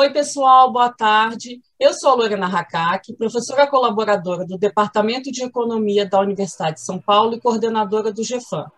Oi, 0.00 0.12
pessoal, 0.12 0.72
boa 0.72 0.92
tarde. 0.92 1.60
Eu 1.76 1.92
sou 1.92 2.10
a 2.10 2.14
Lorena 2.14 2.46
Hakak, 2.46 3.14
professora 3.14 3.66
colaboradora 3.66 4.46
do 4.46 4.56
Departamento 4.56 5.28
de 5.32 5.42
Economia 5.42 6.08
da 6.08 6.20
Universidade 6.20 6.74
de 6.74 6.84
São 6.84 7.00
Paulo 7.00 7.34
e 7.34 7.40
coordenadora 7.40 8.12
do 8.12 8.22
GEFAM. 8.22 8.70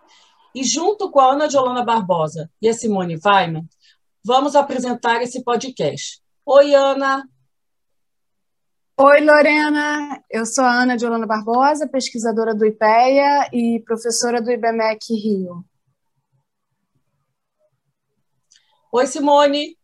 E 0.55 0.63
junto 0.63 1.11
com 1.11 1.19
a 1.19 1.33
Ana 1.33 1.47
de 1.47 1.55
Holanda 1.55 1.83
Barbosa 1.83 2.49
e 2.59 2.67
a 2.67 2.73
Simone 2.73 3.19
Weiman, 3.23 3.69
vamos 4.25 4.55
apresentar 4.55 5.21
esse 5.21 5.43
podcast. 5.43 6.19
Oi, 6.43 6.73
Ana. 6.73 7.23
Oi, 8.97 9.21
Lorena. 9.21 10.23
Eu 10.27 10.43
sou 10.43 10.63
a 10.63 10.73
Ana 10.73 10.97
de 10.97 11.05
Holanda 11.05 11.27
Barbosa, 11.27 11.87
pesquisadora 11.87 12.55
do 12.55 12.65
IPEA 12.65 13.47
e 13.53 13.79
professora 13.85 14.41
do 14.41 14.49
IBMEC 14.49 15.13
Rio. 15.13 15.63
Oi, 18.91 19.05
Simone. 19.05 19.79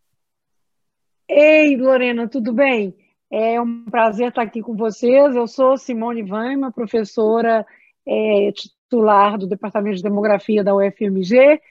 Ei, 1.29 1.75
Lorena, 1.75 2.27
tudo 2.29 2.53
bem? 2.53 2.95
É 3.29 3.59
um 3.59 3.83
prazer 3.83 4.29
estar 4.29 4.43
aqui 4.43 4.61
com 4.61 4.75
vocês. 4.75 5.35
Eu 5.35 5.45
sou 5.45 5.77
Simone 5.77 6.23
Vaima, 6.23 6.71
professora 6.71 7.65
é, 8.07 8.51
titular 8.53 9.37
do 9.37 9.45
Departamento 9.45 9.97
de 9.97 10.03
Demografia 10.03 10.63
da 10.63 10.73
UFMG, 10.73 11.61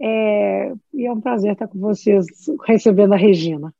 é, 0.00 0.72
e 0.94 1.06
é 1.06 1.12
um 1.12 1.20
prazer 1.20 1.52
estar 1.52 1.68
com 1.68 1.78
vocês 1.78 2.24
recebendo 2.66 3.12
a 3.12 3.16
Regina. 3.16 3.74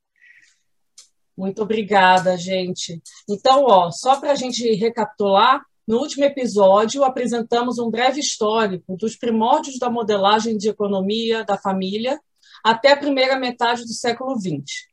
Muito 1.34 1.62
obrigada, 1.62 2.36
gente. 2.36 3.00
Então, 3.28 3.64
ó, 3.64 3.90
só 3.90 4.20
para 4.20 4.32
a 4.32 4.34
gente 4.34 4.70
recapitular, 4.74 5.64
no 5.88 5.96
último 5.96 6.24
episódio 6.24 7.02
apresentamos 7.02 7.78
um 7.78 7.90
breve 7.90 8.20
histórico 8.20 8.98
dos 8.98 9.16
primórdios 9.16 9.78
da 9.78 9.88
modelagem 9.88 10.58
de 10.58 10.68
economia 10.68 11.42
da 11.42 11.56
família 11.56 12.20
até 12.62 12.92
a 12.92 12.98
primeira 12.98 13.38
metade 13.38 13.82
do 13.82 13.94
século 13.94 14.38
XX. 14.38 14.91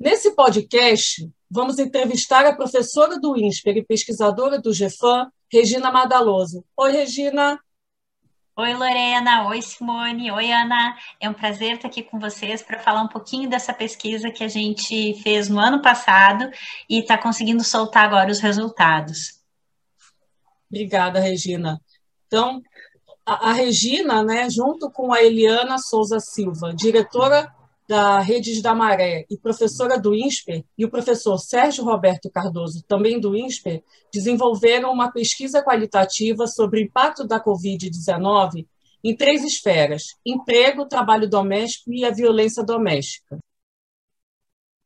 Nesse 0.00 0.34
podcast, 0.34 1.30
vamos 1.50 1.78
entrevistar 1.78 2.46
a 2.46 2.56
professora 2.56 3.20
do 3.20 3.36
INSPER 3.36 3.76
e 3.76 3.84
pesquisadora 3.84 4.58
do 4.58 4.72
GEFAM, 4.72 5.30
Regina 5.52 5.92
Madaloso. 5.92 6.64
Oi, 6.74 6.90
Regina. 6.90 7.60
Oi, 8.56 8.72
Lorena. 8.72 9.46
Oi, 9.48 9.60
Simone. 9.60 10.32
Oi, 10.32 10.50
Ana. 10.50 10.96
É 11.20 11.28
um 11.28 11.34
prazer 11.34 11.74
estar 11.74 11.88
aqui 11.88 12.02
com 12.02 12.18
vocês 12.18 12.62
para 12.62 12.78
falar 12.78 13.02
um 13.02 13.08
pouquinho 13.08 13.50
dessa 13.50 13.74
pesquisa 13.74 14.30
que 14.30 14.42
a 14.42 14.48
gente 14.48 15.20
fez 15.22 15.50
no 15.50 15.60
ano 15.60 15.82
passado 15.82 16.50
e 16.88 17.00
está 17.00 17.18
conseguindo 17.18 17.62
soltar 17.62 18.06
agora 18.06 18.30
os 18.30 18.40
resultados. 18.40 19.38
Obrigada, 20.70 21.20
Regina. 21.20 21.78
Então, 22.26 22.62
a, 23.26 23.50
a 23.50 23.52
Regina, 23.52 24.22
né, 24.22 24.48
junto 24.48 24.90
com 24.90 25.12
a 25.12 25.22
Eliana 25.22 25.76
Souza 25.76 26.18
Silva, 26.20 26.72
diretora 26.72 27.54
da 27.90 28.20
Redes 28.20 28.62
da 28.62 28.72
Maré 28.72 29.26
e 29.28 29.36
professora 29.36 29.98
do 29.98 30.14
INSPER, 30.14 30.64
e 30.78 30.84
o 30.84 30.88
professor 30.88 31.36
Sérgio 31.38 31.82
Roberto 31.82 32.30
Cardoso, 32.30 32.84
também 32.86 33.18
do 33.18 33.36
INSPER, 33.36 33.82
desenvolveram 34.12 34.92
uma 34.92 35.10
pesquisa 35.10 35.60
qualitativa 35.60 36.46
sobre 36.46 36.78
o 36.78 36.82
impacto 36.84 37.26
da 37.26 37.42
Covid-19 37.42 38.64
em 39.02 39.16
três 39.16 39.42
esferas: 39.42 40.14
emprego, 40.24 40.86
trabalho 40.86 41.28
doméstico 41.28 41.92
e 41.92 42.04
a 42.04 42.12
violência 42.12 42.62
doméstica. 42.62 43.40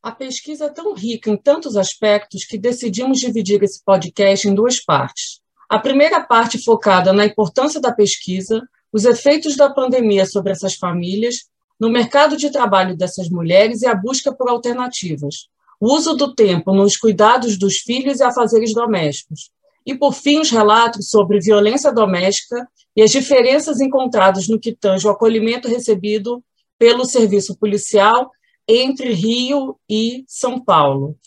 A 0.01 0.11
pesquisa 0.11 0.65
é 0.65 0.69
tão 0.69 0.95
rica 0.95 1.29
em 1.29 1.37
tantos 1.37 1.77
aspectos 1.77 2.43
que 2.43 2.57
decidimos 2.57 3.19
dividir 3.19 3.61
esse 3.61 3.83
podcast 3.85 4.47
em 4.47 4.55
duas 4.55 4.83
partes. 4.83 5.41
A 5.69 5.77
primeira 5.77 6.21
parte 6.21 6.57
focada 6.57 7.13
na 7.13 7.23
importância 7.23 7.79
da 7.79 7.93
pesquisa, 7.93 8.67
os 8.91 9.05
efeitos 9.05 9.55
da 9.55 9.69
pandemia 9.69 10.25
sobre 10.25 10.51
essas 10.51 10.73
famílias 10.73 11.45
no 11.79 11.89
mercado 11.89 12.37
de 12.37 12.51
trabalho 12.51 12.95
dessas 12.95 13.29
mulheres 13.29 13.81
e 13.81 13.87
a 13.87 13.95
busca 13.95 14.33
por 14.33 14.49
alternativas, 14.49 15.47
o 15.79 15.93
uso 15.93 16.15
do 16.15 16.33
tempo 16.33 16.73
nos 16.73 16.95
cuidados 16.95 17.57
dos 17.57 17.77
filhos 17.77 18.19
e 18.19 18.23
afazeres 18.23 18.73
domésticos, 18.73 19.51
e, 19.85 19.93
por 19.93 20.13
fim, 20.13 20.39
os 20.39 20.49
relatos 20.49 21.09
sobre 21.09 21.39
violência 21.39 21.91
doméstica 21.91 22.67
e 22.95 23.01
as 23.01 23.11
diferenças 23.11 23.79
encontradas 23.79 24.47
no 24.47 24.59
que 24.59 24.73
tange 24.73 25.05
o 25.05 25.11
acolhimento 25.11 25.67
recebido 25.67 26.43
pelo 26.77 27.05
serviço 27.05 27.55
policial 27.57 28.31
entre 28.67 29.13
Rio 29.13 29.77
e 29.87 30.23
São 30.27 30.59
Paulo. 30.59 31.17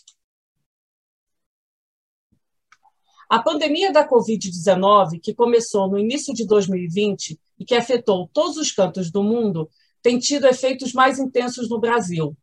A 3.29 3.39
pandemia 3.39 3.93
da 3.93 4.07
Covid-19, 4.09 5.19
que 5.21 5.35
começou 5.35 5.87
no 5.87 5.99
início 5.99 6.33
de 6.33 6.47
2020 6.47 7.39
e 7.59 7.63
que 7.63 7.75
afetou 7.75 8.27
todos 8.33 8.57
os 8.57 8.71
cantos 8.71 9.11
do 9.11 9.23
mundo, 9.23 9.69
tem 10.01 10.19
tido 10.19 10.47
efeitos 10.47 10.93
mais 10.93 11.19
intensos 11.19 11.69
no 11.69 11.79
Brasil. 11.79 12.35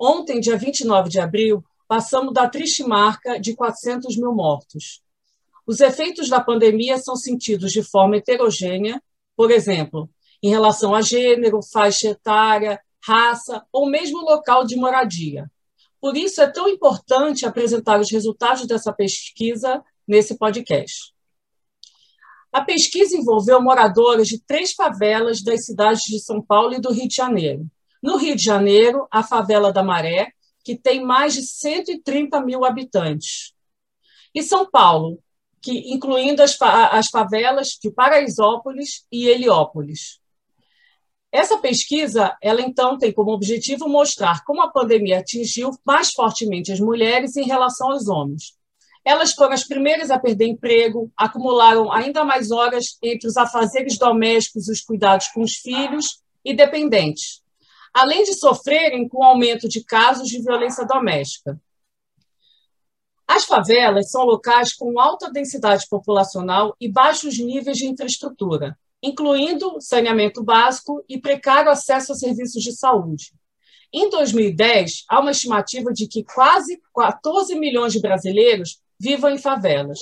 Ontem, 0.00 0.40
dia 0.40 0.56
29 0.56 1.08
de 1.08 1.18
abril, 1.18 1.64
passamos 1.86 2.32
da 2.32 2.48
triste 2.48 2.84
marca 2.84 3.40
de 3.40 3.54
400 3.54 4.16
mil 4.16 4.32
mortos. 4.32 5.02
Os 5.66 5.80
efeitos 5.80 6.28
da 6.28 6.40
pandemia 6.40 6.98
são 6.98 7.16
sentidos 7.16 7.72
de 7.72 7.82
forma 7.82 8.16
heterogênea, 8.16 9.02
por 9.36 9.50
exemplo, 9.50 10.08
em 10.42 10.50
relação 10.50 10.94
a 10.94 11.02
gênero, 11.02 11.60
faixa 11.62 12.08
etária, 12.08 12.80
raça 13.02 13.64
ou 13.72 13.88
mesmo 13.88 14.18
local 14.18 14.64
de 14.64 14.76
moradia. 14.76 15.50
Por 16.00 16.16
isso, 16.16 16.40
é 16.40 16.46
tão 16.46 16.68
importante 16.68 17.44
apresentar 17.44 18.00
os 18.00 18.10
resultados 18.10 18.66
dessa 18.66 18.92
pesquisa 18.92 19.82
nesse 20.06 20.38
podcast. 20.38 21.12
A 22.58 22.64
pesquisa 22.64 23.16
envolveu 23.16 23.62
moradores 23.62 24.26
de 24.26 24.40
três 24.40 24.72
favelas 24.72 25.40
das 25.44 25.64
cidades 25.64 26.02
de 26.02 26.18
São 26.18 26.42
Paulo 26.42 26.74
e 26.74 26.80
do 26.80 26.90
Rio 26.90 27.06
de 27.06 27.14
Janeiro. 27.14 27.64
No 28.02 28.16
Rio 28.16 28.34
de 28.34 28.42
Janeiro, 28.42 29.06
a 29.12 29.22
favela 29.22 29.72
da 29.72 29.80
Maré, 29.80 30.32
que 30.64 30.76
tem 30.76 31.00
mais 31.04 31.34
de 31.34 31.42
130 31.42 32.40
mil 32.40 32.64
habitantes. 32.64 33.54
E 34.34 34.42
São 34.42 34.68
Paulo, 34.68 35.20
que 35.62 35.94
incluindo 35.94 36.42
as, 36.42 36.60
as 36.60 37.06
favelas 37.06 37.78
de 37.80 37.92
Paraisópolis 37.92 39.06
e 39.12 39.28
Heliópolis. 39.28 40.18
Essa 41.30 41.58
pesquisa, 41.58 42.36
ela 42.42 42.60
então 42.60 42.98
tem 42.98 43.12
como 43.12 43.30
objetivo 43.30 43.88
mostrar 43.88 44.42
como 44.42 44.62
a 44.62 44.72
pandemia 44.72 45.20
atingiu 45.20 45.70
mais 45.86 46.10
fortemente 46.10 46.72
as 46.72 46.80
mulheres 46.80 47.36
em 47.36 47.44
relação 47.44 47.92
aos 47.92 48.08
homens, 48.08 48.57
elas 49.08 49.32
foram 49.32 49.54
as 49.54 49.64
primeiras 49.64 50.10
a 50.10 50.18
perder 50.18 50.48
emprego, 50.48 51.10
acumularam 51.16 51.90
ainda 51.90 52.24
mais 52.24 52.50
horas 52.50 52.98
entre 53.02 53.26
os 53.26 53.38
afazeres 53.38 53.96
domésticos 53.96 54.68
e 54.68 54.72
os 54.72 54.82
cuidados 54.82 55.28
com 55.28 55.40
os 55.40 55.54
filhos 55.54 56.20
e 56.44 56.54
dependentes, 56.54 57.42
além 57.94 58.22
de 58.24 58.34
sofrerem 58.34 59.08
com 59.08 59.20
o 59.20 59.24
aumento 59.24 59.66
de 59.66 59.82
casos 59.82 60.28
de 60.28 60.42
violência 60.42 60.84
doméstica. 60.84 61.58
As 63.26 63.46
favelas 63.46 64.10
são 64.10 64.24
locais 64.24 64.74
com 64.74 65.00
alta 65.00 65.32
densidade 65.32 65.86
populacional 65.88 66.76
e 66.78 66.86
baixos 66.86 67.38
níveis 67.38 67.78
de 67.78 67.86
infraestrutura, 67.86 68.78
incluindo 69.02 69.80
saneamento 69.80 70.44
básico 70.44 71.02
e 71.08 71.18
precário 71.18 71.70
acesso 71.70 72.12
a 72.12 72.14
serviços 72.14 72.62
de 72.62 72.72
saúde. 72.76 73.32
Em 73.90 74.10
2010, 74.10 75.04
há 75.08 75.18
uma 75.18 75.30
estimativa 75.30 75.94
de 75.94 76.06
que 76.06 76.22
quase 76.22 76.78
14 76.94 77.58
milhões 77.58 77.94
de 77.94 78.00
brasileiros 78.00 78.86
vivam 78.98 79.30
em 79.30 79.38
favelas. 79.38 79.98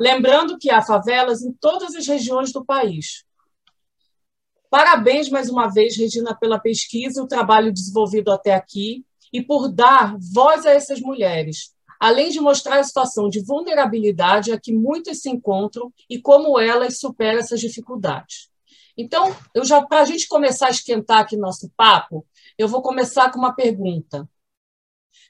Lembrando 0.00 0.58
que 0.58 0.70
há 0.70 0.80
favelas 0.82 1.42
em 1.42 1.52
todas 1.52 1.94
as 1.94 2.06
regiões 2.06 2.52
do 2.52 2.64
país. 2.64 3.24
Parabéns 4.70 5.28
mais 5.28 5.48
uma 5.48 5.68
vez, 5.68 5.96
Regina, 5.96 6.34
pela 6.34 6.58
pesquisa 6.58 7.20
e 7.20 7.22
o 7.22 7.28
trabalho 7.28 7.72
desenvolvido 7.72 8.30
até 8.30 8.54
aqui 8.54 9.04
e 9.32 9.42
por 9.42 9.68
dar 9.68 10.16
voz 10.32 10.66
a 10.66 10.70
essas 10.70 11.00
mulheres, 11.00 11.74
além 11.98 12.30
de 12.30 12.40
mostrar 12.40 12.78
a 12.78 12.84
situação 12.84 13.28
de 13.28 13.42
vulnerabilidade 13.42 14.52
a 14.52 14.60
que 14.60 14.72
muitas 14.72 15.20
se 15.22 15.30
encontram 15.30 15.92
e 16.08 16.20
como 16.20 16.58
elas 16.58 16.98
superam 16.98 17.40
essas 17.40 17.60
dificuldades. 17.60 18.50
Então, 18.96 19.34
eu 19.54 19.64
já 19.64 19.80
para 19.86 20.00
a 20.00 20.04
gente 20.04 20.26
começar 20.28 20.66
a 20.66 20.70
esquentar 20.70 21.20
aqui 21.20 21.36
nosso 21.36 21.70
papo, 21.76 22.26
eu 22.58 22.68
vou 22.68 22.82
começar 22.82 23.30
com 23.30 23.38
uma 23.38 23.54
pergunta. 23.54 24.28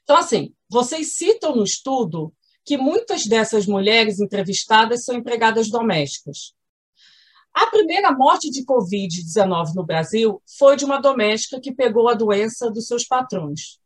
Então, 0.03 0.17
assim, 0.17 0.53
vocês 0.67 1.15
citam 1.15 1.55
no 1.55 1.63
estudo 1.63 2.33
que 2.69 2.77
muitas 2.77 3.25
dessas 3.25 3.65
mulheres 3.65 4.19
entrevistadas 4.19 5.03
são 5.03 5.15
empregadas 5.15 5.71
domésticas. 5.71 6.53
A 7.51 7.65
primeira 7.65 8.11
morte 8.11 8.51
de 8.51 8.63
Covid-19 8.63 9.73
no 9.73 9.83
Brasil 9.83 10.39
foi 10.45 10.75
de 10.75 10.85
uma 10.85 11.01
doméstica 11.01 11.59
que 11.59 11.71
pegou 11.71 12.07
a 12.07 12.13
doença 12.13 12.69
dos 12.69 12.85
seus 12.85 13.03
patrões. 13.05 13.79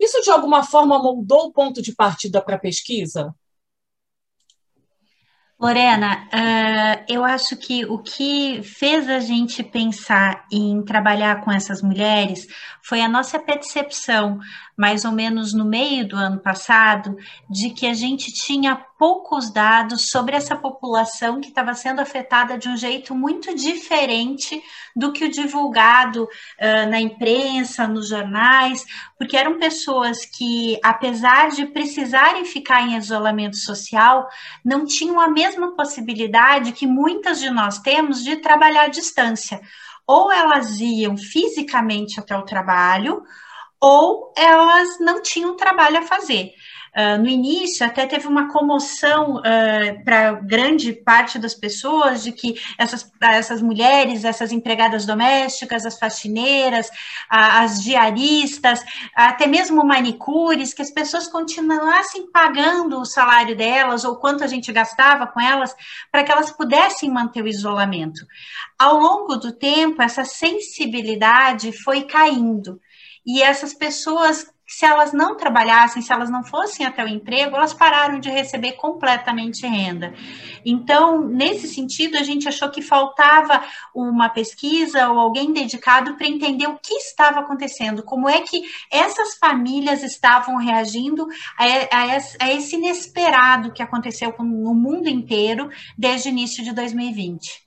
Isso, 0.00 0.22
de 0.22 0.30
alguma 0.30 0.62
forma, 0.62 0.98
moldou 0.98 1.48
o 1.48 1.52
ponto 1.52 1.82
de 1.82 1.94
partida 1.94 2.40
para 2.40 2.56
a 2.56 2.58
pesquisa? 2.58 3.34
Lorena, 5.60 6.26
uh, 6.26 7.04
eu 7.08 7.24
acho 7.24 7.56
que 7.56 7.86
o 7.86 7.98
que 7.98 8.62
fez 8.62 9.08
a 9.08 9.20
gente 9.20 9.62
pensar 9.62 10.46
em 10.50 10.82
trabalhar 10.82 11.42
com 11.44 11.52
essas 11.52 11.80
mulheres 11.80 12.46
foi 12.82 13.00
a 13.00 13.08
nossa 13.08 13.38
percepção, 13.38 14.40
mais 14.76 15.04
ou 15.04 15.12
menos 15.12 15.52
no 15.52 15.64
meio 15.64 16.06
do 16.06 16.16
ano 16.16 16.38
passado, 16.38 17.16
de 17.48 17.70
que 17.70 17.86
a 17.86 17.94
gente 17.94 18.32
tinha 18.32 18.76
poucos 18.98 19.52
dados 19.52 20.08
sobre 20.10 20.36
essa 20.36 20.56
população 20.56 21.40
que 21.40 21.48
estava 21.48 21.74
sendo 21.74 22.00
afetada 22.00 22.56
de 22.56 22.68
um 22.68 22.76
jeito 22.76 23.14
muito 23.14 23.54
diferente 23.54 24.62
do 24.96 25.12
que 25.12 25.24
o 25.24 25.30
divulgado 25.30 26.24
uh, 26.24 26.90
na 26.90 27.00
imprensa, 27.00 27.86
nos 27.86 28.08
jornais, 28.08 28.84
porque 29.18 29.36
eram 29.36 29.58
pessoas 29.58 30.24
que, 30.24 30.78
apesar 30.82 31.50
de 31.50 31.66
precisarem 31.66 32.44
ficar 32.44 32.82
em 32.82 32.96
isolamento 32.96 33.56
social, 33.56 34.28
não 34.64 34.84
tinham 34.84 35.20
a 35.20 35.28
mesma 35.28 35.74
possibilidade 35.74 36.72
que 36.72 36.86
muitas 36.86 37.40
de 37.40 37.50
nós 37.50 37.78
temos 37.78 38.22
de 38.22 38.36
trabalhar 38.36 38.84
à 38.84 38.88
distância. 38.88 39.60
Ou 40.06 40.30
elas 40.30 40.80
iam 40.80 41.16
fisicamente 41.16 42.20
até 42.20 42.36
o 42.36 42.42
trabalho, 42.42 43.22
ou 43.84 44.32
elas 44.34 44.98
não 44.98 45.20
tinham 45.20 45.54
trabalho 45.56 45.98
a 45.98 46.02
fazer. 46.02 46.54
Uh, 46.96 47.20
no 47.20 47.28
início, 47.28 47.84
até 47.84 48.06
teve 48.06 48.26
uma 48.26 48.50
comoção 48.50 49.34
uh, 49.34 49.42
ah, 49.44 50.02
para 50.04 50.32
grande 50.34 50.92
parte 50.92 51.40
das 51.40 51.52
pessoas 51.52 52.22
de 52.22 52.30
que 52.30 52.54
essas, 52.78 53.10
essas 53.20 53.60
mulheres, 53.60 54.24
essas 54.24 54.52
empregadas 54.52 55.04
domésticas, 55.04 55.84
as 55.84 55.98
faxineiras, 55.98 56.88
as 57.28 57.82
diaristas, 57.82 58.80
até 59.14 59.46
mesmo 59.46 59.84
manicures, 59.84 60.72
que 60.72 60.82
as 60.82 60.90
pessoas 60.92 61.26
continuassem 61.26 62.30
pagando 62.30 63.00
o 63.00 63.04
salário 63.04 63.56
delas 63.56 64.04
ou 64.04 64.16
quanto 64.16 64.44
a 64.44 64.46
gente 64.46 64.72
gastava 64.72 65.26
com 65.26 65.40
elas 65.40 65.74
para 66.12 66.22
que 66.22 66.30
elas 66.32 66.52
pudessem 66.52 67.10
manter 67.10 67.42
o 67.42 67.48
isolamento. 67.48 68.24
Ao 68.78 68.96
longo 68.98 69.36
do 69.36 69.50
tempo, 69.52 70.00
essa 70.00 70.24
sensibilidade 70.24 71.72
foi 71.72 72.04
caindo. 72.04 72.80
E 73.26 73.42
essas 73.42 73.72
pessoas, 73.72 74.46
se 74.66 74.84
elas 74.84 75.12
não 75.12 75.36
trabalhassem, 75.36 76.02
se 76.02 76.12
elas 76.12 76.28
não 76.28 76.44
fossem 76.44 76.84
até 76.84 77.02
o 77.02 77.08
emprego, 77.08 77.56
elas 77.56 77.72
pararam 77.72 78.20
de 78.20 78.28
receber 78.28 78.72
completamente 78.72 79.66
renda. 79.66 80.12
Então, 80.64 81.20
nesse 81.26 81.66
sentido, 81.68 82.18
a 82.18 82.22
gente 82.22 82.46
achou 82.46 82.70
que 82.70 82.82
faltava 82.82 83.64
uma 83.94 84.28
pesquisa 84.28 85.08
ou 85.08 85.18
alguém 85.18 85.52
dedicado 85.52 86.16
para 86.16 86.26
entender 86.26 86.66
o 86.66 86.78
que 86.78 86.94
estava 86.94 87.40
acontecendo, 87.40 88.02
como 88.02 88.28
é 88.28 88.42
que 88.42 88.62
essas 88.90 89.36
famílias 89.36 90.02
estavam 90.02 90.56
reagindo 90.56 91.26
a, 91.58 92.50
esse 92.50 92.76
inesperado 92.76 93.72
que 93.72 93.82
aconteceu 93.82 94.34
no 94.38 94.74
mundo 94.74 95.08
inteiro 95.08 95.70
desde 95.96 96.28
o 96.28 96.30
início 96.30 96.62
de 96.62 96.72
2020. 96.72 97.63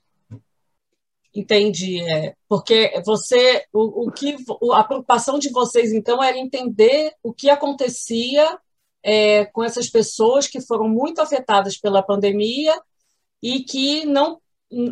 Entendi. 1.34 2.00
É, 2.02 2.34
porque 2.48 3.00
você, 3.04 3.64
o, 3.72 4.06
o 4.06 4.12
que, 4.12 4.36
a 4.72 4.84
preocupação 4.84 5.38
de 5.38 5.50
vocês, 5.50 5.92
então, 5.92 6.22
era 6.22 6.38
entender 6.38 7.12
o 7.22 7.32
que 7.32 7.50
acontecia 7.50 8.58
é, 9.02 9.44
com 9.46 9.62
essas 9.62 9.88
pessoas 9.88 10.46
que 10.46 10.60
foram 10.60 10.88
muito 10.88 11.20
afetadas 11.20 11.78
pela 11.78 12.02
pandemia 12.02 12.80
e 13.42 13.60
que 13.60 14.04
não, 14.04 14.40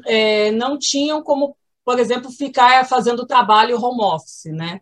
é, 0.06 0.50
não 0.52 0.78
tinham 0.78 1.22
como, 1.22 1.56
por 1.84 1.98
exemplo, 1.98 2.30
ficar 2.30 2.86
fazendo 2.86 3.26
trabalho 3.26 3.82
home 3.82 4.02
office, 4.02 4.44
né? 4.46 4.80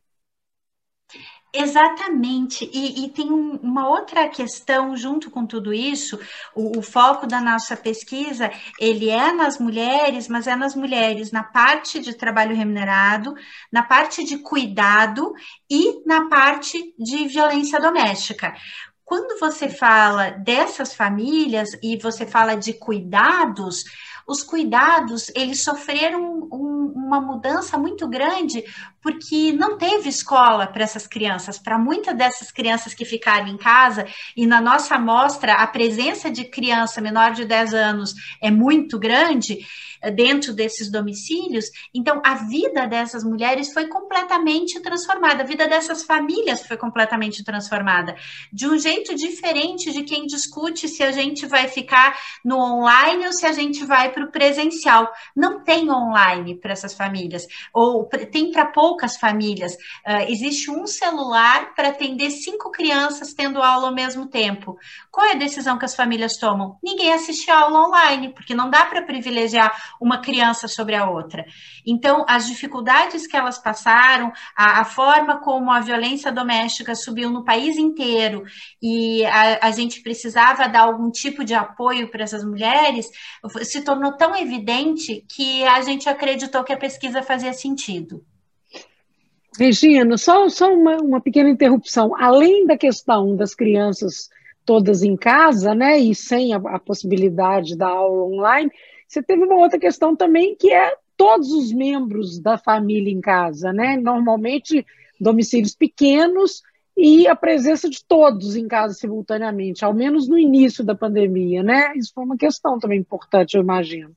Exatamente, 1.57 2.69
e, 2.73 3.05
e 3.05 3.09
tem 3.11 3.31
um, 3.31 3.53
uma 3.63 3.89
outra 3.89 4.29
questão 4.29 4.97
junto 4.97 5.31
com 5.31 5.47
tudo 5.47 5.73
isso, 5.73 6.19
o, 6.53 6.81
o, 6.81 6.83
foco 6.83 7.29
da 7.29 7.41
nossa 7.41 7.77
pesquisa, 7.77 8.51
ele 8.77 9.09
é 9.09 9.33
nas 9.33 9.57
mulheres, 9.61 10.27
mas 10.27 10.49
é 10.49 10.57
nas 10.57 10.75
mulheres 10.75 11.31
na 11.31 11.45
parte 11.45 12.01
de 12.01 12.13
trabalho 12.13 12.57
remunerado, 12.57 13.37
na 13.71 13.85
parte 13.85 14.25
de 14.25 14.39
cuidado 14.39 15.33
e 15.71 16.05
na 16.05 16.29
parte 16.29 16.93
de 16.99 17.29
violência 17.29 17.79
doméstica. 17.79 18.53
Quando 19.05 19.39
você 19.39 19.69
fala 19.69 20.31
dessas 20.31 20.93
famílias 20.93 21.71
e 21.81 21.97
você 21.97 22.27
fala 22.27 22.57
de 22.57 22.73
cuidados, 22.73 23.85
os 24.27 24.43
cuidados 24.43 25.31
eles 25.35 25.63
sofreram 25.63 26.49
um, 26.53 26.93
uma 26.95 27.21
mudança 27.21 27.77
muito 27.77 28.09
grande 28.09 28.65
porque 29.05 29.53
não 29.53 29.77
teve 29.77 30.09
escola 30.09 30.67
para 30.67 30.83
essas 30.83 31.07
crianças. 31.07 31.59
Para 31.59 31.79
muitas 31.79 32.17
dessas 32.17 32.51
crianças 32.51 32.95
que 32.95 33.05
ficaram 33.05 33.47
em 33.49 33.59
casa, 33.59 34.07
e 34.35 34.47
na 34.47 34.63
nossa 34.63 34.95
amostra 34.95 35.53
a 35.53 35.67
presença 35.67 36.31
de 36.31 36.45
criança 36.45 37.03
menor 37.03 37.33
de 37.33 37.45
10 37.45 37.75
anos 37.75 38.15
é 38.41 38.51
muito 38.51 38.99
grande 38.99 39.59
eh, 40.01 40.11
dentro 40.11 40.55
desses 40.55 40.91
domicílios, 40.91 41.67
então 41.93 42.23
a 42.25 42.35
vida 42.35 42.87
dessas 42.87 43.23
mulheres 43.23 43.75
foi 43.75 43.89
completamente 43.89 44.81
transformada, 44.81 45.43
a 45.43 45.47
vida 45.47 45.69
dessas 45.69 46.03
famílias 46.03 46.67
foi 46.67 46.79
completamente 46.79 47.45
transformada, 47.45 48.17
de 48.51 48.67
um 48.67 48.79
jeito 48.79 49.15
diferente 49.15 49.93
de 49.93 50.03
quem 50.03 50.25
discute 50.25 50.89
se 50.89 51.03
a 51.03 51.13
gente 51.13 51.45
vai 51.45 51.69
ficar 51.69 52.19
no 52.43 52.57
online 52.57 53.27
ou 53.27 53.33
se 53.35 53.45
a 53.45 53.53
gente 53.53 53.85
vai 53.85 54.13
para 54.15 54.25
o 54.25 54.31
presencial. 54.31 55.13
Não 55.35 55.65
tem 55.65 55.91
online 55.91 56.55
para 56.55 56.73
essas 56.73 56.95
famílias, 56.95 57.47
ou 57.73 58.09
tem 58.31 58.53
para 58.53 58.67
poucas 58.67 59.17
famílias. 59.17 59.75
Uh, 60.07 60.25
existe 60.29 60.71
um 60.71 60.87
celular 60.87 61.75
para 61.75 61.89
atender 61.89 62.31
cinco 62.31 62.71
crianças 62.71 63.35
tendo 63.35 63.61
aula 63.61 63.89
ao 63.89 63.95
mesmo 63.95 64.27
tempo. 64.27 64.79
Qual 65.11 65.27
é 65.27 65.33
a 65.33 65.39
decisão 65.39 65.79
que 65.79 65.85
as 65.85 65.95
famílias 65.95 66.37
tomam? 66.39 66.79
Ninguém 66.83 67.13
assiste 67.13 67.51
aula 67.51 67.89
online, 67.89 68.33
porque 68.33 68.55
não 68.55 68.71
dá 68.71 68.87
para 68.87 69.03
privilegiar 69.03 69.73
uma 70.01 70.19
criança 70.19 70.69
sobre 70.69 70.95
a 70.95 71.09
outra. 71.11 71.45
Então, 71.87 72.25
as 72.29 72.47
dificuldades 72.47 73.27
que 73.27 73.37
elas 73.37 73.59
passaram, 73.59 74.33
a, 74.57 74.81
a 74.81 74.85
forma 74.85 75.41
como 75.41 75.71
a 75.71 75.81
violência 75.81 76.33
doméstica 76.33 76.95
subiu 76.95 77.31
no 77.31 77.45
país 77.45 77.77
inteiro 77.77 78.45
e 78.83 79.25
a, 79.27 79.67
a 79.69 79.71
gente 79.71 80.03
precisava 80.03 80.69
dar 80.69 80.83
algum 80.83 81.11
tipo 81.11 81.45
de 81.45 81.55
apoio 81.55 82.11
para 82.11 82.25
essas 82.25 82.45
mulheres, 82.45 83.07
se 83.63 83.83
tornou 83.83 84.04
tornou 84.05 84.13
tão 84.13 84.37
evidente 84.37 85.25
que 85.29 85.65
a 85.65 85.81
gente 85.81 86.09
acreditou 86.09 86.65
que 86.65 86.73
a 86.73 86.77
pesquisa 86.77 87.23
fazia 87.23 87.53
sentido. 87.53 88.23
Regina, 89.59 90.19
só, 90.19 90.49
só 90.49 90.73
uma, 90.73 90.97
uma 90.97 91.21
pequena 91.21 91.49
interrupção. 91.49 92.15
Além 92.17 92.67
da 92.67 92.77
questão 92.77 93.37
das 93.37 93.55
crianças 93.55 94.29
todas 94.65 95.03
em 95.03 95.17
casa, 95.17 95.75
né, 95.75 95.99
e 95.99 96.15
sem 96.15 96.53
a, 96.53 96.57
a 96.57 96.79
possibilidade 96.79 97.77
da 97.77 97.89
aula 97.89 98.25
online, 98.25 98.71
você 99.07 99.23
teve 99.23 99.45
uma 99.45 99.57
outra 99.57 99.79
questão 99.79 100.17
também 100.17 100.57
que 100.57 100.73
é 100.73 100.97
todos 101.17 101.53
os 101.53 101.73
membros 101.73 102.41
da 102.41 102.59
família 102.59 103.13
em 103.13 103.21
casa, 103.21 103.73
né? 103.73 103.97
Normalmente 103.97 104.85
domicílios 105.21 105.77
pequenos 105.77 106.63
e 106.97 107.27
a 107.27 107.35
presença 107.35 107.89
de 107.89 108.05
todos 108.05 108.57
em 108.57 108.69
casa 108.69 108.95
simultaneamente, 108.95 109.85
ao 109.85 109.93
menos 109.93 110.29
no 110.29 110.39
início 110.39 110.85
da 110.85 110.95
pandemia, 110.95 111.63
né? 111.63 111.93
Isso 111.97 112.13
foi 112.15 112.25
uma 112.25 112.37
questão 112.37 112.79
também 112.79 113.01
importante, 113.01 113.55
eu 113.55 113.63
imagino. 113.63 114.15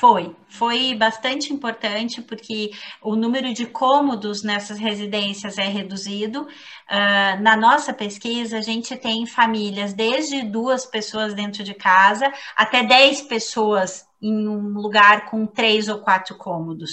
Foi, 0.00 0.34
foi 0.48 0.92
bastante 0.96 1.52
importante 1.52 2.20
porque 2.20 2.72
o 3.00 3.14
número 3.14 3.54
de 3.54 3.64
cômodos 3.64 4.42
nessas 4.42 4.76
residências 4.76 5.56
é 5.56 5.68
reduzido. 5.68 6.42
Uh, 6.42 7.40
na 7.40 7.56
nossa 7.56 7.92
pesquisa, 7.92 8.58
a 8.58 8.60
gente 8.60 8.96
tem 8.96 9.24
famílias 9.24 9.92
desde 9.92 10.42
duas 10.42 10.84
pessoas 10.84 11.32
dentro 11.32 11.62
de 11.62 11.74
casa 11.74 12.32
até 12.56 12.82
dez 12.82 13.22
pessoas 13.22 14.04
em 14.24 14.48
um 14.48 14.78
lugar 14.78 15.26
com 15.26 15.46
três 15.46 15.88
ou 15.88 15.98
quatro 15.98 16.36
cômodos. 16.36 16.92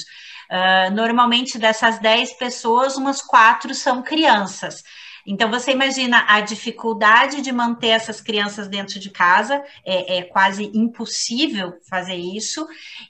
Uh, 0.50 0.94
normalmente, 0.94 1.58
dessas 1.58 2.00
dez 2.00 2.34
pessoas, 2.34 2.98
umas 2.98 3.22
quatro 3.22 3.74
são 3.74 4.02
crianças. 4.02 4.84
Então, 5.26 5.50
você 5.50 5.72
imagina 5.72 6.26
a 6.28 6.42
dificuldade 6.42 7.42
de 7.42 7.52
manter 7.52 7.90
essas 7.90 8.20
crianças 8.20 8.68
dentro 8.68 9.00
de 9.00 9.10
casa, 9.10 9.64
é, 9.86 10.18
é 10.18 10.24
quase 10.24 10.72
impossível 10.74 11.74
fazer 11.88 12.16
isso, 12.16 12.68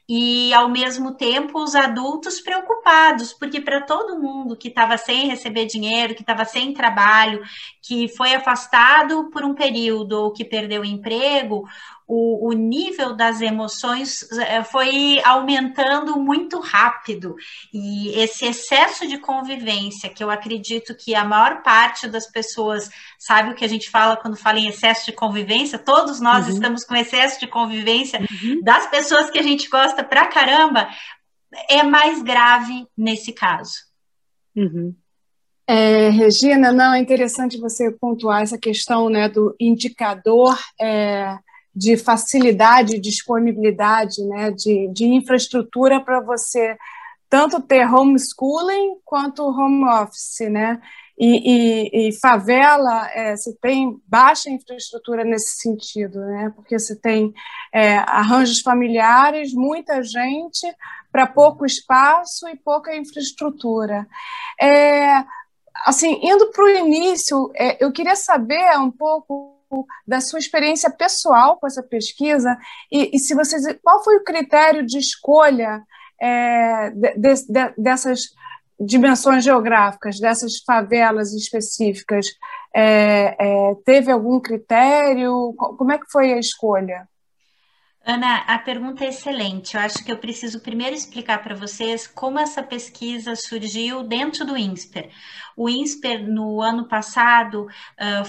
e 0.10 0.54
ao 0.54 0.70
mesmo 0.70 1.16
tempo 1.16 1.64
os 1.64 1.74
adultos 1.74 2.42
preocupados, 2.42 3.34
porque 3.34 3.62
para 3.62 3.82
todo 3.82 4.20
mundo 4.20 4.58
que 4.58 4.68
estava 4.68 4.98
sem 4.98 5.28
receber 5.28 5.66
dinheiro, 5.66 6.14
que 6.14 6.22
estava 6.22 6.44
sem 6.44 6.74
trabalho, 6.74 7.42
que 7.82 8.10
foi 8.10 8.34
afastado 8.34 9.30
por 9.32 9.44
um 9.44 9.54
período 9.54 10.14
ou 10.14 10.34
que 10.34 10.44
perdeu 10.44 10.82
o 10.82 10.86
emprego, 10.86 11.66
o, 12.14 12.50
o, 12.50 12.52
nível 12.52 13.16
das 13.16 13.40
emoções 13.40 14.30
eh, 14.34 14.66
foi 14.66 15.22
aumentando 15.24 16.20
muito 16.20 16.60
rápido. 16.60 17.38
E 17.74 18.10
esse 18.20 18.46
excesso 18.46 19.08
de 19.08 19.18
convivência, 19.18 20.10
que 20.10 20.22
eu 20.22 20.30
acredito 20.30 20.94
que 20.94 21.16
a 21.16 21.24
maior 21.24 21.64
parte 21.64 22.10
das 22.10 22.30
pessoas 22.30 22.90
sabe 23.18 23.52
o 23.52 23.56
que 23.56 23.64
a 23.64 23.68
gente 23.68 23.90
fala 23.90 24.18
quando 24.18 24.36
fala 24.36 24.60
em 24.60 24.68
excesso 24.68 25.06
de 25.06 25.14
convivência, 25.14 25.80
todos 25.80 26.20
nós 26.20 26.48
uhum. 26.48 26.54
estamos 26.54 26.84
com 26.84 26.98
excesso 26.98 27.40
de 27.40 27.48
convivência 27.48 28.20
uhum. 28.20 28.62
das 28.62 28.88
pessoas 28.88 29.30
que 29.30 29.40
a 29.40 29.44
gente 29.44 29.70
gosta 29.70 30.04
pra 30.04 30.28
caramba, 30.28 30.90
é 31.70 31.82
mais 31.82 32.22
grave 32.22 32.88
nesse 32.98 33.32
caso. 33.32 33.76
Uhum. 34.54 34.94
É, 35.66 36.10
Regina, 36.10 36.74
não, 36.74 36.94
é 36.94 37.00
interessante 37.00 37.58
você 37.58 37.90
pontuar 37.90 38.42
essa 38.42 38.58
questão 38.58 39.10
né, 39.10 39.30
do 39.30 39.56
indicador 39.58 40.60
é, 40.78 41.38
de 41.74 41.98
facilidade, 41.98 43.00
disponibilidade, 43.00 44.24
né, 44.26 44.52
de, 44.52 44.90
de 44.94 45.06
infraestrutura 45.06 46.00
para 46.00 46.20
você 46.20 46.78
tanto 47.30 47.62
ter 47.62 47.86
homeschooling 47.86 48.98
quanto 49.06 49.44
home 49.44 49.86
office, 49.86 50.50
né? 50.50 50.82
e, 51.24 52.08
e, 52.08 52.10
e 52.10 52.20
favela, 52.20 53.08
é, 53.14 53.36
tem 53.62 54.02
baixa 54.08 54.50
infraestrutura 54.50 55.24
nesse 55.24 55.62
sentido, 55.62 56.20
né? 56.20 56.52
porque 56.56 56.80
você 56.80 56.96
tem 56.96 57.32
é, 57.72 57.98
arranjos 57.98 58.62
familiares, 58.62 59.54
muita 59.54 60.02
gente 60.02 60.66
para 61.12 61.28
pouco 61.28 61.64
espaço 61.64 62.50
e 62.50 62.58
pouca 62.58 62.96
infraestrutura. 62.96 64.08
É, 64.60 65.24
assim, 65.86 66.20
indo 66.24 66.50
para 66.50 66.64
o 66.64 66.70
início, 66.70 67.52
é, 67.56 67.84
eu 67.84 67.92
queria 67.92 68.16
saber 68.16 68.80
um 68.80 68.90
pouco 68.90 69.61
da 70.08 70.22
sua 70.22 70.40
experiência 70.40 70.90
pessoal 70.90 71.58
com 71.58 71.68
essa 71.68 71.84
pesquisa 71.84 72.58
e, 72.92 73.16
e 73.16 73.20
se 73.20 73.34
vocês, 73.34 73.64
qual 73.84 74.04
foi 74.04 74.18
o 74.18 74.24
critério 74.24 74.86
de 74.86 74.98
escolha 74.98 75.82
é, 76.22 76.90
de, 76.92 77.14
de, 77.16 77.74
dessas 77.78 78.30
dimensões 78.80 79.44
geográficas, 79.44 80.20
dessas 80.20 80.60
favelas 80.66 81.34
específicas? 81.34 82.28
É, 82.74 83.36
é, 83.40 83.76
teve 83.86 84.12
algum 84.12 84.40
critério? 84.40 85.54
Como 85.58 85.92
é 85.92 85.98
que 85.98 86.10
foi 86.12 86.34
a 86.34 86.40
escolha? 86.40 87.08
Ana, 88.04 88.38
a 88.48 88.58
pergunta 88.58 89.06
é 89.06 89.10
excelente. 89.10 89.76
Eu 89.76 89.82
acho 89.82 90.04
que 90.04 90.12
eu 90.12 90.18
preciso 90.18 90.60
primeiro 90.60 90.96
explicar 90.96 91.44
para 91.44 91.54
vocês 91.54 92.08
como 92.08 92.40
essa 92.40 92.64
pesquisa 92.64 93.36
surgiu 93.36 94.02
dentro 94.04 94.44
do 94.44 94.58
INSPER. 94.58 95.12
O 95.56 95.70
INSPER, 95.70 96.28
no 96.28 96.62
ano 96.62 96.88
passado, 96.88 97.68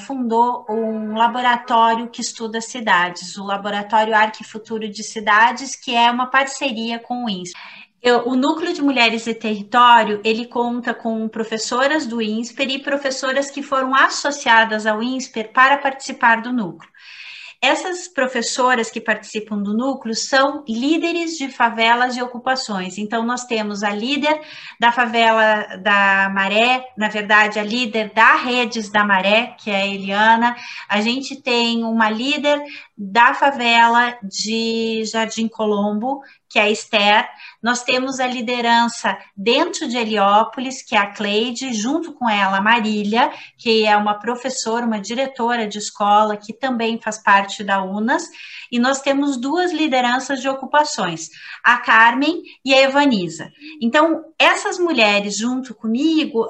fundou 0.05 0.67
um 0.69 1.15
laboratório 1.15 2.11
que 2.11 2.21
estuda 2.21 2.61
cidades, 2.61 3.39
o 3.39 3.45
Laboratório 3.45 4.15
Arquifuturo 4.15 4.87
de 4.91 5.03
Cidades, 5.03 5.75
que 5.75 5.95
é 5.95 6.11
uma 6.11 6.27
parceria 6.27 6.99
com 6.99 7.25
o 7.25 7.31
INSPER. 7.31 7.59
Eu, 8.03 8.29
o 8.29 8.35
Núcleo 8.35 8.75
de 8.75 8.83
Mulheres 8.83 9.27
e 9.29 9.33
Território, 9.33 10.21
ele 10.25 10.47
conta 10.47 10.93
com 10.93 11.29
professoras 11.29 12.05
do 12.05 12.21
INSPER 12.21 12.69
e 12.69 12.83
professoras 12.83 13.51
que 13.51 13.63
foram 13.63 13.95
associadas 13.95 14.87
ao 14.87 15.03
INSPER 15.03 15.53
para 15.53 15.79
participar 15.79 16.43
do 16.43 16.53
núcleo. 16.53 16.92
Essas 17.65 18.09
professoras 18.09 18.91
que 18.91 19.01
participam 19.01 19.57
do 19.57 19.73
núcleo 19.73 20.17
são 20.17 20.65
líderes 20.69 21.39
de 21.39 21.49
favelas 21.49 22.17
e 22.17 22.23
ocupações. 22.23 22.99
Então, 22.99 23.25
nós 23.25 23.45
temos 23.45 23.85
a 23.85 23.91
líder 23.91 24.41
da 24.81 24.91
favela 24.91 25.77
da 25.77 26.29
Maré, 26.35 26.85
na 26.99 27.09
verdade, 27.09 27.61
a 27.61 27.63
líder 27.63 28.13
da 28.13 28.35
Redes 28.35 28.91
da 28.91 29.05
Maré, 29.05 29.55
que 29.57 29.71
é 29.71 29.83
a 29.83 29.87
Eliana. 29.87 30.57
A 30.89 31.01
gente 31.01 31.41
tem 31.41 31.85
uma 31.85 32.11
líder 32.11 32.61
da 33.05 33.35
favela 33.35 34.17
de 34.23 35.03
Jardim 35.07 35.49
Colombo, 35.49 36.23
que 36.49 36.57
é 36.57 36.63
a 36.63 36.71
Esther. 36.71 37.29
Nós 37.61 37.83
temos 37.83 38.21
a 38.21 38.27
liderança 38.29 39.19
dentro 39.37 39.89
de 39.89 39.97
Heliópolis, 39.97 40.83
que 40.83 40.95
é 40.95 40.99
a 40.99 41.11
Cleide, 41.11 41.73
junto 41.73 42.13
com 42.13 42.29
ela 42.29 42.59
a 42.59 42.63
Marília, 42.63 43.33
que 43.59 43.85
é 43.85 43.97
uma 43.97 44.15
professora, 44.15 44.87
uma 44.87 45.01
diretora 45.01 45.67
de 45.67 45.79
escola, 45.79 46.37
que 46.37 46.53
também 46.53 47.01
faz 47.01 47.19
parte 47.21 47.65
da 47.65 47.83
UNAS. 47.83 48.29
E 48.71 48.79
nós 48.79 49.01
temos 49.01 49.37
duas 49.37 49.73
lideranças 49.73 50.41
de 50.41 50.49
ocupações, 50.49 51.29
a 51.65 51.79
Carmen 51.79 52.43
e 52.65 52.73
a 52.73 52.83
Evanisa. 52.83 53.51
Então, 53.81 54.25
essas 54.39 54.79
mulheres, 54.79 55.37
junto 55.37 55.75
comigo, 55.75 56.47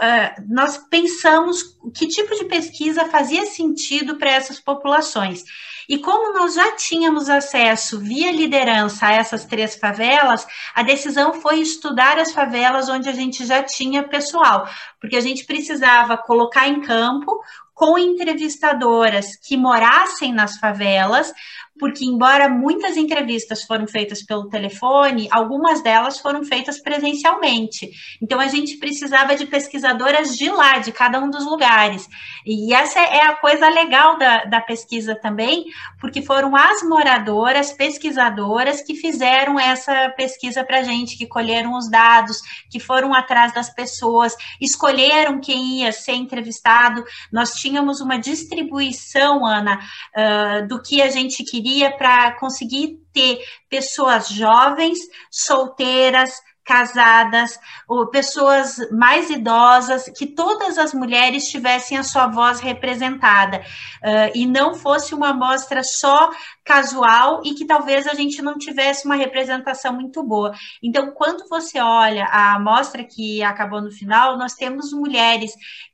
nós 0.49 0.77
pensamos 0.91 1.63
que 1.97 2.09
tipo 2.09 2.35
de 2.35 2.45
pesquisa 2.45 3.07
fazia 3.07 3.47
sentido 3.47 4.19
para 4.19 4.31
essas 4.31 4.61
populações. 4.61 5.45
E 5.89 5.99
como 5.99 6.33
nós 6.33 6.55
já 6.55 6.73
tínhamos 6.77 7.29
acesso 7.29 7.99
via 7.99 8.33
liderança 8.33 9.07
a 9.07 9.13
essas 9.13 9.45
três 9.45 9.75
favelas, 9.75 10.47
a 10.75 10.83
decisão 10.83 11.35
foi 11.35 11.61
estudar 11.61 12.19
as 12.19 12.33
favelas 12.33 12.89
onde 12.89 13.09
a 13.09 13.13
gente 13.13 13.45
já 13.45 13.63
tinha 13.63 14.03
pessoal, 14.03 14.69
porque 15.01 15.17
a 15.17 15.21
gente 15.21 15.45
precisava 15.45 16.17
colocar 16.17 16.69
em 16.69 16.81
campo 16.81 17.43
com 17.75 17.99
entrevistadoras 17.99 19.37
que 19.37 19.57
morassem 19.57 20.33
nas 20.33 20.57
favelas, 20.59 21.33
porque 21.79 22.05
embora 22.05 22.49
muitas 22.49 22.97
entrevistas 22.97 23.65
foram 23.65 23.87
feitas 23.87 24.23
pelo 24.23 24.49
telefone, 24.49 25.29
algumas 25.31 25.83
delas 25.83 26.19
foram 26.19 26.45
feitas 26.45 26.81
presencialmente. 26.81 27.91
Então 28.21 28.39
a 28.39 28.47
gente 28.47 28.77
precisava 28.77 29.35
de 29.35 29.47
pesquisadoras 29.47 30.37
de 30.37 30.51
lá, 30.51 30.79
de 30.79 30.93
cada 30.93 31.19
um 31.19 31.31
dos 31.31 31.45
lugares. 31.45 32.09
E 32.47 32.75
essa 32.75 33.01
é 33.01 33.23
a 33.23 33.35
coisa 33.35 33.69
legal 33.69 34.19
da, 34.19 34.45
da 34.45 34.61
pesquisa 34.61 35.15
também, 35.15 35.65
porque 36.01 36.21
foram 36.23 36.55
as 36.55 36.83
moradoras, 36.83 37.73
pesquisadoras, 37.73 38.83
que 38.83 38.95
fizeram 38.95 39.59
essa 39.59 40.11
pesquisa 40.11 40.63
para 40.63 40.81
a 40.81 40.83
gente, 40.83 41.17
que 41.17 41.27
colheram 41.27 41.77
os 41.77 41.91
dados, 41.91 42.41
que 42.71 42.79
foram 42.79 43.15
atrás 43.15 43.53
das 43.55 43.71
pessoas, 43.71 44.37
escolheram 44.61 45.41
quem 45.41 45.81
ia 45.81 45.93
ser 45.93 46.13
entrevistado. 46.13 47.03
Nós 47.33 47.55
tínhamos 47.55 48.01
uma 48.01 48.19
distribuição, 48.19 49.47
Ana, 49.47 49.81
uh, 50.15 50.69
do 50.69 50.81
que 50.83 51.01
a 51.01 51.09
gente 51.09 51.43
queria 51.43 51.62
queria 51.63 51.97
para 51.97 52.33
conseguir 52.33 52.99
ter 53.13 53.39
pessoas 53.71 54.29
jovens, 54.29 54.99
solteiras, 55.31 56.33
casadas, 56.65 57.59
ou 57.89 58.07
pessoas 58.09 58.77
mais 58.91 59.31
idosas, 59.31 60.09
que 60.17 60.27
todas 60.27 60.79
as 60.79 60.95
mulheres 60.95 61.49
tivessem 61.49 61.99
a 61.99 62.05
sua 62.05 62.29
voz 62.29 62.61
representada. 62.61 63.59
Uh, 64.03 64.31
e 64.35 64.47
não 64.47 64.75
fosse 64.75 65.15
uma 65.15 65.31
amostra 65.31 65.83
só 65.83 66.31
casual 66.65 67.43
e 67.45 67.55
que 67.55 67.67
talvez 67.67 68.07
a 68.07 68.15
gente 68.15 68.41
não 68.43 68.59
tivesse 68.59 69.07
uma 69.07 69.17
representação 69.17 69.93
muito 69.93 70.23
boa. 70.23 70.53
Então, 70.83 71.11
quando 71.13 71.49
você 71.49 71.81
olha 71.81 72.25
a 72.27 72.55
amostra 72.55 73.05
que 73.05 73.43
acabou 73.43 73.81
no 73.81 73.91
final, 73.91 74.39
nós 74.39 74.55
temos 74.55 74.93
mulheres 74.93 75.53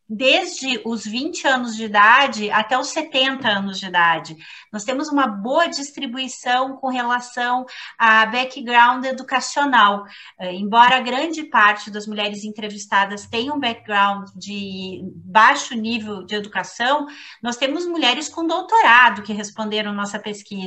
desde 0.08 0.80
os 0.87 1.04
20 1.04 1.46
anos 1.46 1.76
de 1.76 1.84
idade 1.84 2.50
até 2.50 2.78
os 2.78 2.88
70 2.88 3.46
anos 3.46 3.78
de 3.78 3.87
idade. 3.87 4.37
Nós 4.72 4.82
temos 4.84 5.08
uma 5.08 5.26
boa 5.26 5.66
distribuição 5.68 6.76
com 6.76 6.88
relação 6.88 7.66
a 7.98 8.25
background 8.25 9.04
educacional. 9.04 10.04
Eh, 10.38 10.54
embora 10.54 11.00
grande 11.00 11.44
parte 11.44 11.90
das 11.90 12.06
mulheres 12.06 12.42
entrevistadas 12.42 13.26
tenham 13.26 13.56
um 13.56 13.60
background 13.60 14.30
de 14.34 15.02
baixo 15.14 15.75
nível 15.75 16.25
de 16.25 16.34
educação, 16.34 17.06
nós 17.42 17.58
temos 17.58 17.87
mulheres 17.87 18.30
com 18.30 18.46
doutorado 18.46 19.22
que 19.22 19.34
responderam 19.34 19.92
nossa 19.92 20.18
pesquisa. 20.18 20.57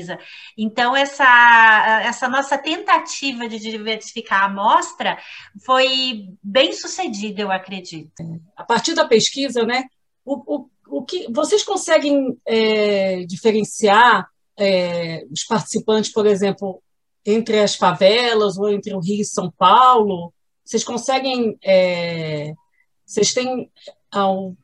Então, 0.58 0.96
essa, 0.96 2.02
essa 2.04 2.30
nossa 2.30 2.58
tentativa 2.58 3.48
de 3.48 3.60
diversificar 3.60 4.44
a 4.44 4.46
amostra 4.46 5.18
foi 5.66 6.30
bem 6.42 6.74
sucedida, 6.74 7.42
eu 7.42 7.52
acredito. 7.52 8.24
A 8.56 8.64
partir 8.64 8.94
da 8.94 9.08
pesquisa, 9.08 9.64
né? 9.64 9.86
O, 10.24 10.56
o, 10.56 10.70
o 10.88 11.04
que 11.04 11.32
vocês 11.32 11.64
conseguem 11.64 12.38
é, 12.46 13.24
diferenciar 13.26 14.28
é, 14.58 15.26
os 15.32 15.44
participantes, 15.44 16.12
por 16.12 16.26
exemplo, 16.26 16.82
entre 17.26 17.60
as 17.60 17.76
favelas 17.76 18.58
ou 18.58 18.70
entre 18.70 18.94
o 18.94 19.00
Rio 19.00 19.22
e 19.22 19.26
São 19.26 19.52
Paulo? 19.52 20.34
Vocês 20.64 20.84
conseguem. 20.84 21.58
É, 21.64 22.54
vocês 23.06 23.34
têm, 23.34 23.70
ao, 24.12 24.56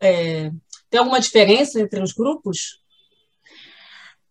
é, 0.00 0.50
tem 0.90 1.00
alguma 1.00 1.20
diferença 1.20 1.80
entre 1.80 2.02
os 2.02 2.12
grupos? 2.12 2.83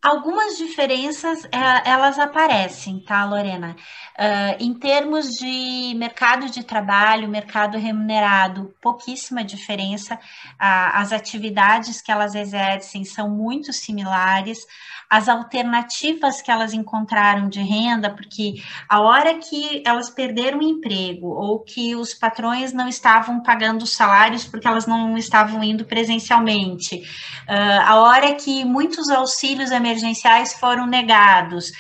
Algumas 0.03 0.57
diferenças 0.57 1.45
é, 1.45 1.89
elas 1.89 2.19
aparecem, 2.19 2.99
tá, 2.99 3.23
Lorena? 3.23 3.73
Uh, 4.19 4.55
em 4.59 4.73
termos 4.73 5.29
de 5.29 5.93
mercado 5.95 6.49
de 6.49 6.61
trabalho, 6.61 7.29
mercado 7.29 7.77
remunerado, 7.77 8.75
pouquíssima 8.81 9.45
diferença. 9.45 10.15
Uh, 10.15 10.19
as 10.59 11.13
atividades 11.13 12.01
que 12.01 12.11
elas 12.11 12.35
exercem 12.35 13.05
são 13.05 13.29
muito 13.29 13.71
similares 13.71 14.67
as 15.13 15.29
alternativas 15.29 16.41
que 16.41 16.49
elas 16.49 16.73
encontraram 16.73 17.47
de 17.47 17.61
renda, 17.61 18.09
porque 18.09 18.55
a 18.89 18.99
hora 18.99 19.35
que 19.35 19.83
elas 19.85 20.09
perderam 20.09 20.57
o 20.57 20.63
emprego 20.63 21.27
ou 21.27 21.59
que 21.59 21.95
os 21.95 22.15
patrões 22.15 22.73
não 22.73 22.87
estavam 22.87 23.39
pagando 23.43 23.83
os 23.83 23.91
salários 23.91 24.43
porque 24.43 24.67
elas 24.67 24.87
não 24.87 25.15
estavam 25.15 25.63
indo 25.63 25.85
presencialmente, 25.85 26.95
uh, 27.47 27.81
a 27.85 27.97
hora 27.97 28.33
que 28.33 28.65
muitos 28.65 29.07
auxílios 29.07 29.71
emergenciais 29.93 30.53
foram 30.53 30.87
negados, 30.87 31.71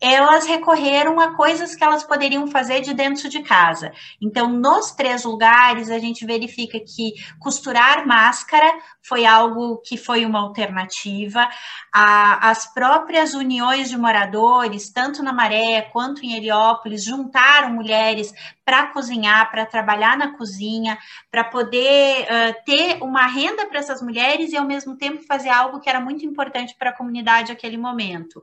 elas 0.00 0.46
recorreram 0.46 1.20
a 1.20 1.36
coisas 1.36 1.74
que 1.74 1.84
elas 1.84 2.02
poderiam 2.02 2.46
fazer 2.46 2.80
de 2.80 2.94
dentro 2.94 3.28
de 3.28 3.42
casa. 3.42 3.92
Então, 4.20 4.48
nos 4.50 4.92
três 4.92 5.24
lugares, 5.24 5.90
a 5.90 5.98
gente 5.98 6.24
verifica 6.24 6.80
que 6.80 7.12
costurar 7.38 8.06
máscara 8.06 8.72
foi 9.02 9.26
algo 9.26 9.76
que 9.84 9.98
foi 9.98 10.24
uma 10.24 10.40
alternativa. 10.40 11.46
As 11.92 12.72
próprias 12.72 13.34
uniões 13.34 13.90
de 13.90 13.98
moradores, 13.98 14.90
tanto 14.90 15.22
na 15.22 15.34
Maré 15.34 15.82
quanto 15.82 16.24
em 16.24 16.34
Heliópolis, 16.34 17.04
juntaram 17.04 17.74
mulheres 17.74 18.32
para 18.70 18.86
cozinhar, 18.86 19.50
para 19.50 19.66
trabalhar 19.66 20.16
na 20.16 20.36
cozinha, 20.36 20.96
para 21.28 21.42
poder 21.42 22.22
uh, 22.22 22.64
ter 22.64 23.02
uma 23.02 23.26
renda 23.26 23.66
para 23.66 23.80
essas 23.80 24.00
mulheres 24.00 24.52
e, 24.52 24.56
ao 24.56 24.64
mesmo 24.64 24.96
tempo, 24.96 25.26
fazer 25.26 25.48
algo 25.48 25.80
que 25.80 25.90
era 25.90 25.98
muito 25.98 26.24
importante 26.24 26.76
para 26.78 26.90
a 26.90 26.96
comunidade 26.96 27.48
naquele 27.48 27.76
momento. 27.76 28.40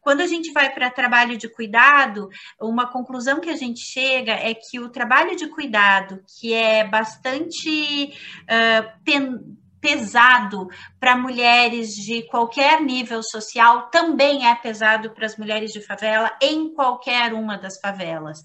Quando 0.00 0.22
a 0.22 0.26
gente 0.26 0.52
vai 0.52 0.72
para 0.72 0.88
trabalho 0.88 1.36
de 1.36 1.50
cuidado, 1.50 2.30
uma 2.58 2.86
conclusão 2.86 3.42
que 3.42 3.50
a 3.50 3.56
gente 3.56 3.80
chega 3.80 4.32
é 4.32 4.54
que 4.54 4.80
o 4.80 4.88
trabalho 4.88 5.36
de 5.36 5.48
cuidado, 5.48 6.24
que 6.40 6.54
é 6.54 6.82
bastante 6.88 8.14
uh, 8.44 9.04
pen 9.04 9.38
pesado 9.80 10.68
para 10.98 11.16
mulheres 11.16 11.90
de 11.90 12.22
qualquer 12.24 12.80
nível 12.80 13.22
social, 13.22 13.90
também 13.90 14.48
é 14.48 14.54
pesado 14.54 15.10
para 15.10 15.26
as 15.26 15.36
mulheres 15.36 15.72
de 15.72 15.80
favela 15.80 16.36
em 16.42 16.72
qualquer 16.74 17.32
uma 17.32 17.56
das 17.56 17.78
favelas. 17.78 18.42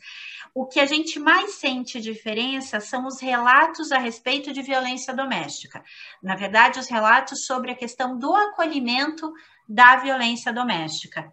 O 0.56 0.68
que 0.68 0.80
a 0.80 0.86
gente 0.86 1.20
mais 1.20 1.56
sente 1.56 2.00
diferença 2.00 2.80
são 2.80 3.08
os 3.08 3.20
relatos 3.20 3.92
a 3.92 3.98
respeito 3.98 4.54
de 4.54 4.62
violência 4.62 5.12
doméstica. 5.12 5.84
Na 6.22 6.36
verdade, 6.36 6.80
os 6.80 6.88
relatos 6.88 7.48
sobre 7.48 7.72
a 7.72 7.76
questão 7.76 8.18
do 8.20 8.36
acolhimento 8.36 9.34
da 9.68 9.96
violência 9.96 10.54
doméstica. 10.54 11.32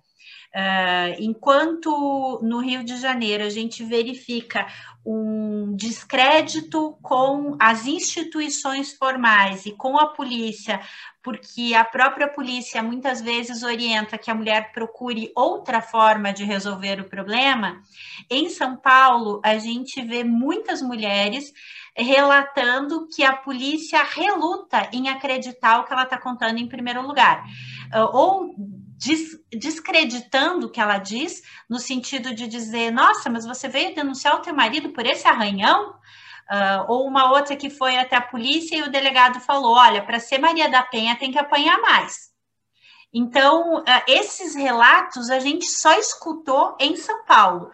Uh, 0.53 1.15
enquanto 1.21 2.41
no 2.43 2.59
Rio 2.59 2.83
de 2.83 2.97
Janeiro 2.97 3.45
a 3.45 3.49
gente 3.49 3.85
verifica 3.85 4.67
um 5.07 5.77
descrédito 5.77 6.99
com 7.01 7.57
as 7.61 7.87
instituições 7.87 8.93
formais 8.93 9.65
e 9.65 9.71
com 9.71 9.97
a 9.97 10.09
polícia, 10.09 10.81
porque 11.23 11.73
a 11.73 11.85
própria 11.85 12.27
polícia 12.27 12.83
muitas 12.83 13.21
vezes 13.21 13.63
orienta 13.63 14.19
que 14.19 14.29
a 14.29 14.35
mulher 14.35 14.73
procure 14.73 15.31
outra 15.37 15.81
forma 15.81 16.33
de 16.33 16.43
resolver 16.43 17.01
o 17.01 17.09
problema, 17.09 17.81
em 18.29 18.49
São 18.49 18.77
Paulo 18.77 19.41
a 19.45 19.57
gente 19.57 20.03
vê 20.03 20.25
muitas 20.25 20.83
mulheres 20.83 21.53
relatando 21.97 23.07
que 23.09 23.23
a 23.23 23.37
polícia 23.37 24.03
reluta 24.03 24.89
em 24.93 25.09
acreditar 25.09 25.79
o 25.79 25.85
que 25.85 25.93
ela 25.93 26.05
está 26.05 26.19
contando 26.19 26.59
em 26.59 26.67
primeiro 26.67 27.07
lugar. 27.07 27.45
Uh, 27.95 28.17
ou 28.17 28.55
descreditando 29.51 30.67
o 30.67 30.71
que 30.71 30.81
ela 30.81 30.99
diz, 30.99 31.43
no 31.69 31.79
sentido 31.79 32.35
de 32.35 32.47
dizer, 32.47 32.91
nossa, 32.91 33.31
mas 33.31 33.47
você 33.47 33.67
veio 33.67 33.95
denunciar 33.95 34.37
o 34.37 34.43
teu 34.43 34.55
marido 34.55 34.91
por 34.91 35.07
esse 35.07 35.27
arranhão? 35.27 35.95
Uh, 36.51 36.85
ou 36.89 37.07
uma 37.07 37.31
outra 37.31 37.57
que 37.57 37.71
foi 37.71 37.97
até 37.97 38.17
a 38.17 38.21
polícia 38.21 38.77
e 38.77 38.83
o 38.83 38.91
delegado 38.91 39.39
falou, 39.41 39.73
olha, 39.73 40.03
para 40.05 40.19
ser 40.19 40.39
Maria 40.39 40.69
da 40.69 40.83
Penha 40.83 41.17
tem 41.17 41.31
que 41.31 41.39
apanhar 41.39 41.81
mais. 41.81 42.31
Então, 43.13 43.79
uh, 43.79 43.85
esses 44.07 44.55
relatos 44.55 45.31
a 45.31 45.39
gente 45.39 45.65
só 45.67 45.93
escutou 45.95 46.77
em 46.79 46.97
São 46.97 47.25
Paulo. 47.25 47.71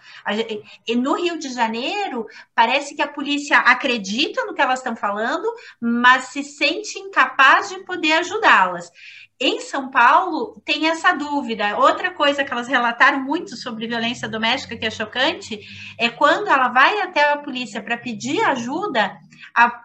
E 0.86 0.94
no 0.94 1.14
Rio 1.14 1.38
de 1.38 1.52
Janeiro, 1.52 2.26
parece 2.54 2.94
que 2.94 3.02
a 3.02 3.08
polícia 3.08 3.58
acredita 3.58 4.44
no 4.44 4.54
que 4.54 4.62
elas 4.62 4.78
estão 4.78 4.94
falando, 4.94 5.46
mas 5.80 6.26
se 6.26 6.42
sente 6.42 6.98
incapaz 6.98 7.68
de 7.68 7.80
poder 7.84 8.12
ajudá-las. 8.12 8.90
Em 9.38 9.60
São 9.60 9.90
Paulo, 9.90 10.60
tem 10.64 10.88
essa 10.88 11.12
dúvida. 11.12 11.76
Outra 11.78 12.10
coisa 12.10 12.42
que 12.42 12.50
elas 12.50 12.66
relataram 12.66 13.22
muito 13.22 13.54
sobre 13.54 13.86
violência 13.86 14.26
doméstica, 14.26 14.76
que 14.78 14.86
é 14.86 14.90
chocante, 14.90 15.60
é 15.98 16.08
quando 16.08 16.48
ela 16.48 16.68
vai 16.68 17.02
até 17.02 17.32
a 17.32 17.36
polícia 17.36 17.82
para 17.82 17.98
pedir 17.98 18.40
ajuda, 18.40 19.14
a, 19.54 19.84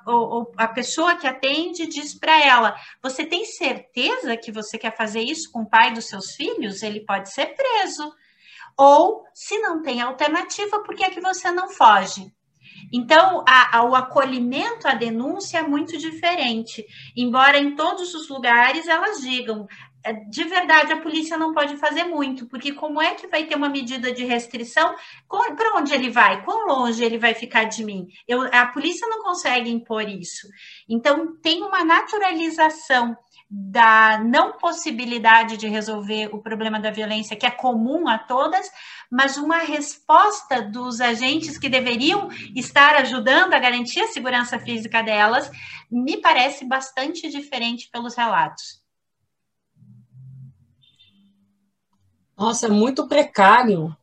a 0.56 0.68
pessoa 0.70 1.16
que 1.16 1.28
atende 1.28 1.86
diz 1.88 2.14
para 2.14 2.40
ela: 2.42 2.76
Você 3.04 3.26
tem 3.26 3.44
certeza 3.44 4.38
que 4.38 4.54
você 4.54 4.78
quer 4.78 4.96
fazer 4.96 5.22
isso 5.22 5.52
com 5.52 5.64
o 5.64 5.70
pai 5.70 5.94
dos 5.94 6.06
seus 6.06 6.32
filhos? 6.34 6.82
Ele 6.82 7.02
pode 7.02 7.30
ser 7.30 7.48
preso. 7.48 8.14
Ou, 8.78 9.26
se 9.34 9.60
não 9.60 9.82
tem 9.82 10.02
alternativa, 10.02 10.80
por 10.80 10.96
que 10.96 11.04
é 11.04 11.10
que 11.10 11.20
você 11.20 11.52
não 11.52 11.70
foge? 11.70 12.34
Então, 12.92 13.44
a, 13.48 13.78
a, 13.78 13.84
o 13.84 13.96
acolhimento 13.96 14.88
à 14.88 14.94
denúncia 14.94 15.60
é 15.60 15.62
muito 15.62 15.98
diferente, 15.98 16.86
embora 17.16 17.58
em 17.58 17.76
todos 17.76 18.14
os 18.14 18.30
lugares 18.30 18.88
elas 18.88 19.22
digam. 19.22 19.68
É, 20.04 20.14
de 20.14 20.44
verdade, 20.46 20.92
a 20.92 21.02
polícia 21.02 21.38
não 21.38 21.54
pode 21.54 21.78
fazer 21.78 22.06
muito, 22.06 22.48
porque 22.48 22.74
como 22.74 23.02
é 23.02 23.14
que 23.14 23.28
vai 23.28 23.46
ter 23.46 23.56
uma 23.56 23.70
medida 23.70 24.12
de 24.12 24.26
restrição? 24.26 24.96
Para 25.30 25.78
onde 25.78 25.94
ele 25.94 26.10
vai? 26.10 26.44
Quão 26.44 26.66
longe 26.66 27.04
ele 27.04 27.20
vai 27.20 27.36
ficar 27.36 27.66
de 27.66 27.84
mim? 27.84 28.08
Eu, 28.28 28.42
a 28.52 28.66
polícia 28.68 29.08
não 29.08 29.22
consegue 29.22 29.70
impor 29.70 30.08
isso. 30.10 30.48
Então, 30.90 31.36
tem 31.42 31.62
uma 31.62 31.84
naturalização 31.84 33.16
da 33.54 34.18
não 34.24 34.54
possibilidade 34.54 35.58
de 35.58 35.68
resolver 35.68 36.30
o 36.34 36.42
problema 36.42 36.80
da 36.80 36.90
violência, 36.90 37.36
que 37.36 37.46
é 37.46 37.52
comum 37.52 38.08
a 38.08 38.18
todas, 38.18 38.72
mas 39.12 39.36
uma 39.36 39.58
resposta 39.58 40.62
dos 40.62 41.02
agentes 41.02 41.58
que 41.58 41.68
deveriam 41.68 42.30
estar 42.56 42.96
ajudando 42.96 43.54
a 43.54 43.60
garantir 43.60 44.00
a 44.00 44.08
segurança 44.08 44.58
física 44.58 45.04
delas, 45.04 45.52
me 45.92 46.22
parece 46.22 46.64
bastante 46.64 47.30
diferente 47.30 47.90
pelos 47.92 48.16
relatos. 48.16 48.82
Nossa, 52.38 52.68
é 52.68 52.70
muito 52.70 53.08
precário. 53.08 53.96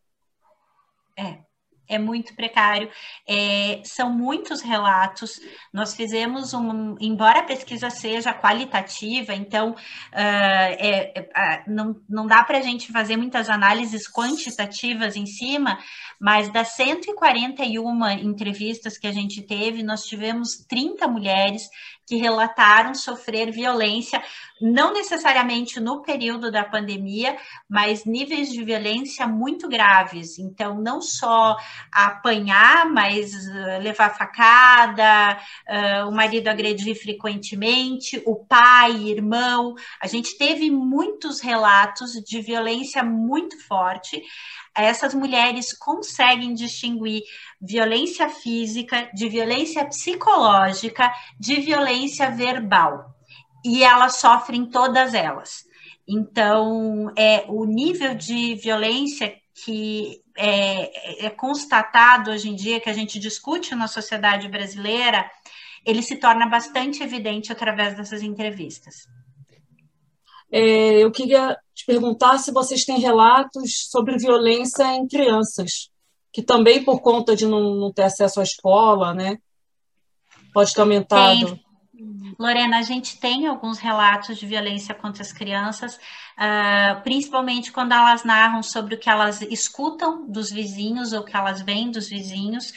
É 1.17 1.48
é 1.89 1.99
muito 1.99 2.35
precário. 2.35 2.91
É, 3.27 3.81
são 3.85 4.13
muitos 4.13 4.61
relatos. 4.61 5.41
Nós 5.73 5.95
fizemos 5.95 6.53
um, 6.53 6.97
embora 7.01 7.41
a 7.41 7.45
pesquisa 7.45 7.91
seja 7.91 8.35
qualitativa, 8.35 9.35
então 9.35 9.71
uh, 9.71 9.77
é, 10.13 11.31
é, 11.35 11.65
não, 11.67 11.97
não 12.09 12.27
dá 12.27 12.43
para 12.43 12.59
a 12.59 12.63
gente 12.63 12.93
fazer 12.93 13.17
muitas 13.17 13.49
análises 13.49 14.11
quantitativas 14.11 15.17
em 15.17 15.27
cima, 15.27 15.79
mas 16.21 16.53
das 16.53 16.69
141 16.77 18.09
entrevistas 18.11 18.99
que 18.99 19.07
a 19.07 19.13
gente 19.13 19.43
teve, 19.43 19.83
nós 19.83 20.05
tivemos 20.05 20.65
30 20.69 21.09
mulheres 21.09 21.69
que 22.09 22.17
relataram 22.17 22.95
sofrer 22.95 23.53
violência, 23.53 24.23
não 24.61 24.95
necessariamente 24.95 25.79
no 25.79 26.01
período 26.01 26.51
da 26.51 26.65
pandemia, 26.65 27.37
mas 27.69 28.07
níveis 28.07 28.49
de 28.49 28.65
violência 28.65 29.27
muito 29.27 29.69
graves. 29.69 30.39
Então, 30.39 30.81
não 30.81 31.03
só 31.03 31.57
apanhar, 31.93 32.91
mas 32.91 33.35
uh, 33.35 33.83
levar 33.83 34.17
facada, 34.17 35.39
uh, 35.69 36.09
o 36.09 36.13
marido 36.13 36.49
agredir 36.49 36.99
frequentemente, 37.01 38.23
o 38.25 38.37
pai, 38.37 38.93
irmão. 38.93 39.75
A 40.01 40.07
gente 40.07 40.37
teve 40.39 40.71
muitos 40.71 41.41
relatos 41.41 42.13
de 42.13 42.41
violência 42.41 43.05
muito 43.05 43.59
forte 43.67 44.23
essas 44.75 45.13
mulheres 45.13 45.77
conseguem 45.77 46.55
distinguir 46.55 47.23
violência 47.61 48.29
física 48.29 49.11
de 49.13 49.29
violência 49.29 49.85
psicológica, 49.85 51.11
de 51.39 51.57
violência 51.57 51.98
verbal. 52.37 53.15
E 53.65 53.83
elas 53.83 54.17
sofrem 54.17 54.67
todas 54.67 55.15
elas. 55.15 55.65
Então, 56.07 57.13
é 57.17 57.45
o 57.49 57.65
nível 57.65 58.15
de 58.15 58.55
violência 58.55 59.35
que 59.65 60.23
é, 60.37 61.27
é, 61.27 61.31
constatado 61.31 62.31
hoje 62.31 62.49
em 62.49 62.55
dia, 62.55 62.81
que 62.81 62.89
a 62.89 62.95
gente 62.95 63.19
discute 63.19 63.75
na 63.75 63.89
sociedade 63.89 64.49
brasileira, 64.49 65.29
ele 65.85 66.03
se 66.03 66.17
torna 66.17 66.47
bastante 66.47 67.03
evidente 67.03 67.53
através 67.53 67.97
dessas 67.97 68.23
entrevistas. 68.23 69.07
É, 70.51 71.03
eu 71.03 71.11
queria 71.11 71.59
te 71.75 71.85
perguntar 71.85 72.39
se 72.39 72.53
vocês 72.53 72.85
têm 72.85 72.99
relatos 73.01 73.89
sobre 73.91 74.17
violência 74.17 74.85
em 74.95 75.07
crianças, 75.07 75.91
que 76.33 76.43
também 76.43 76.85
por 76.85 77.01
conta 77.01 77.37
de 77.37 77.45
não, 77.45 77.75
não 77.75 77.93
ter 77.93 78.05
acesso 78.05 78.41
à 78.41 78.43
escola, 78.43 79.13
né? 79.13 79.39
Pode 80.55 80.73
ter 80.73 80.81
aumentado. 80.81 81.47
Tem. 81.47 81.68
Lorena, 82.39 82.79
a 82.79 82.83
gente 82.83 83.19
tem 83.19 83.47
alguns 83.47 83.79
relatos 83.79 84.39
de 84.39 84.47
violência 84.47 84.95
contra 84.95 85.23
as 85.23 85.33
crianças, 85.33 85.97
uh, 85.97 87.01
principalmente 87.03 87.73
quando 87.73 87.93
elas 87.93 88.25
narram 88.25 88.63
sobre 88.63 88.95
o 88.95 88.99
que 88.99 89.11
elas 89.11 89.43
escutam 89.43 90.27
dos 90.31 90.51
vizinhos 90.51 91.13
ou 91.13 91.25
que 91.25 91.37
elas 91.37 91.61
veem 91.61 91.91
dos 91.91 92.09
vizinhos 92.09 92.73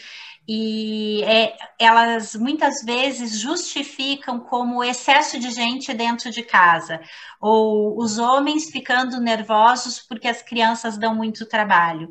e 0.47 1.23
é, 1.23 1.56
elas 1.80 2.36
muitas 2.36 2.84
vezes 2.84 3.39
justificam 3.39 4.39
como 4.39 4.84
excesso 4.84 5.39
de 5.39 5.51
gente 5.51 5.93
dentro 5.93 6.32
de 6.32 6.41
casa, 6.43 6.99
ou 7.39 7.97
os 7.97 8.17
homens 8.17 8.69
ficando 8.69 9.19
nervosos 9.21 9.99
porque 9.99 10.27
as 10.27 10.41
crianças 10.41 10.97
dão 10.97 11.15
muito 11.15 11.45
trabalho. 11.45 12.10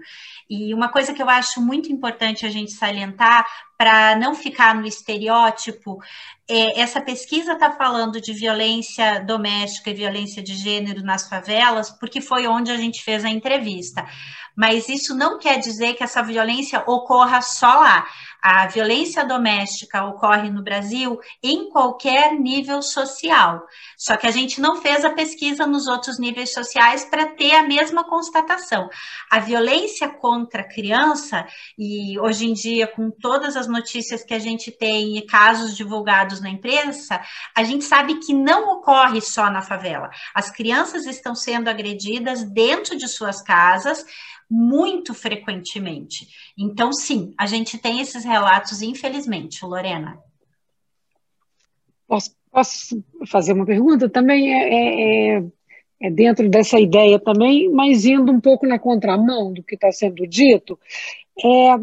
E 0.49 0.73
uma 0.73 0.89
coisa 0.89 1.13
que 1.13 1.23
eu 1.23 1.29
acho 1.29 1.61
muito 1.61 1.93
importante 1.93 2.47
a 2.47 2.51
gente 2.51 2.73
salientar, 2.73 3.45
para 3.81 4.15
não 4.15 4.35
ficar 4.35 4.75
no 4.75 4.87
estereótipo, 4.87 6.03
é, 6.47 6.83
essa 6.83 7.01
pesquisa 7.01 7.55
está 7.55 7.73
falando 7.73 8.21
de 8.21 8.35
violência 8.35 9.21
doméstica 9.21 9.89
e 9.89 9.95
violência 9.95 10.43
de 10.43 10.55
gênero 10.55 11.03
nas 11.03 11.27
favelas, 11.27 11.89
porque 11.89 12.21
foi 12.21 12.47
onde 12.47 12.71
a 12.71 12.77
gente 12.77 13.03
fez 13.03 13.25
a 13.25 13.31
entrevista 13.31 14.07
mas 14.61 14.91
isso 14.91 15.15
não 15.15 15.39
quer 15.39 15.59
dizer 15.59 15.95
que 15.95 16.05
essa 16.05 16.23
violência 16.23 16.83
ocorra 16.87 17.41
só 17.41 17.81
lá. 17.81 18.07
A 18.43 18.67
violência 18.67 19.25
doméstica 19.25 20.05
ocorre 20.05 20.51
no 20.51 20.63
Brasil 20.63 21.19
em 21.43 21.71
qualquer 21.71 22.39
nível 22.39 22.83
social. 22.83 23.63
Só 23.97 24.17
que 24.17 24.27
a 24.27 24.31
gente 24.31 24.61
não 24.61 24.77
fez 24.77 25.03
a 25.03 25.15
pesquisa 25.15 25.67
nos 25.67 25.87
outros 25.87 26.19
níveis 26.19 26.53
sociais 26.53 27.05
para 27.05 27.27
ter 27.27 27.55
a 27.55 27.67
mesma 27.67 28.05
constatação. 28.05 28.89
A 29.31 29.39
violência 29.39 30.09
contra 30.09 30.63
a 30.63 30.69
criança, 30.69 31.47
e 31.79 32.19
hoje 32.19 32.47
em 32.47 32.53
dia, 32.53 32.87
com 32.87 33.11
todas 33.11 33.57
as 33.57 33.67
notícias 33.71 34.23
que 34.23 34.35
a 34.35 34.39
gente 34.39 34.71
tem 34.71 35.17
e 35.17 35.23
casos 35.23 35.77
divulgados 35.77 36.41
na 36.41 36.51
imprensa, 36.51 37.21
a 37.57 37.65
gente 37.65 37.85
sabe 37.85 38.19
que 38.19 38.35
não 38.35 38.73
ocorre 38.75 39.21
só 39.21 39.51
na 39.51 39.63
favela. 39.63 40.11
As 40.35 40.51
crianças 40.51 41.07
estão 41.07 41.35
sendo 41.35 41.69
agredidas 41.69 42.43
dentro 42.43 42.97
de 42.99 43.09
suas 43.09 43.41
casas 43.41 44.05
muito 44.51 45.15
frequentemente. 45.15 46.27
Então, 46.59 46.93
sim, 46.93 47.33
a 47.39 47.47
gente 47.47 47.79
tem 47.79 48.01
esses 48.01 48.25
relatos, 48.25 48.83
infelizmente, 48.83 49.65
Lorena. 49.65 50.19
Posso, 52.09 52.35
posso 52.51 53.05
fazer 53.29 53.53
uma 53.53 53.65
pergunta? 53.65 54.09
Também 54.09 54.53
é, 54.53 54.69
é, 54.69 55.39
é, 55.39 55.45
é, 56.03 56.11
dentro 56.11 56.49
dessa 56.49 56.81
ideia 56.81 57.21
também, 57.21 57.71
mas 57.71 58.05
indo 58.05 58.33
um 58.33 58.41
pouco 58.41 58.67
na 58.67 58.81
contramão 58.81 59.53
do 59.53 59.63
que 59.63 59.77
está 59.77 59.93
sendo 59.93 60.27
dito, 60.27 60.77
é, 61.39 61.79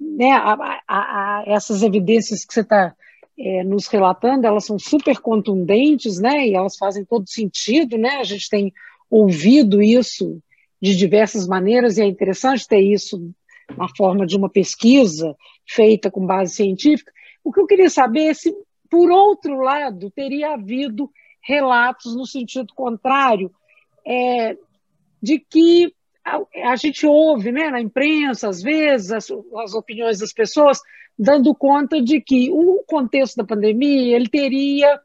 né, 0.00 0.32
a, 0.32 0.52
a, 0.86 0.88
a, 0.88 1.44
essas 1.46 1.82
evidências 1.82 2.44
que 2.44 2.52
você 2.52 2.60
está 2.60 2.94
é, 3.38 3.64
nos 3.64 3.86
relatando, 3.86 4.46
elas 4.46 4.64
são 4.64 4.78
super 4.78 5.18
contundentes, 5.18 6.18
né, 6.18 6.46
e 6.46 6.54
elas 6.54 6.76
fazem 6.76 7.04
todo 7.04 7.28
sentido, 7.28 7.96
né, 7.96 8.16
a 8.16 8.24
gente 8.24 8.48
tem 8.48 8.72
ouvido 9.10 9.82
isso 9.82 10.40
de 10.80 10.96
diversas 10.96 11.46
maneiras, 11.46 11.98
e 11.98 12.02
é 12.02 12.06
interessante 12.06 12.66
ter 12.66 12.80
isso 12.80 13.32
na 13.76 13.88
forma 13.96 14.26
de 14.26 14.36
uma 14.36 14.48
pesquisa 14.48 15.36
feita 15.66 16.10
com 16.10 16.24
base 16.24 16.54
científica. 16.54 17.12
O 17.44 17.52
que 17.52 17.60
eu 17.60 17.66
queria 17.66 17.90
saber 17.90 18.26
é 18.26 18.34
se, 18.34 18.54
por 18.90 19.10
outro 19.10 19.60
lado, 19.60 20.10
teria 20.10 20.54
havido 20.54 21.10
relatos 21.42 22.14
no 22.14 22.26
sentido 22.26 22.72
contrário, 22.74 23.50
é, 24.06 24.56
de 25.20 25.38
que 25.38 25.92
a, 26.36 26.72
a, 26.72 26.76
gente 26.76 27.06
ouve 27.06 27.50
né, 27.52 27.70
na 27.70 27.80
imprensa, 27.80 28.48
às 28.48 28.62
vezes, 28.62 29.10
as, 29.12 29.30
as 29.56 29.74
opiniões 29.74 30.18
das 30.18 30.32
pessoas, 30.32 30.80
dando 31.18 31.54
conta 31.54 32.00
de 32.00 32.20
que 32.20 32.50
o 32.50 32.82
contexto 32.86 33.36
da 33.36 33.44
pandemia 33.44 34.16
ele 34.16 34.28
teria 34.28 35.00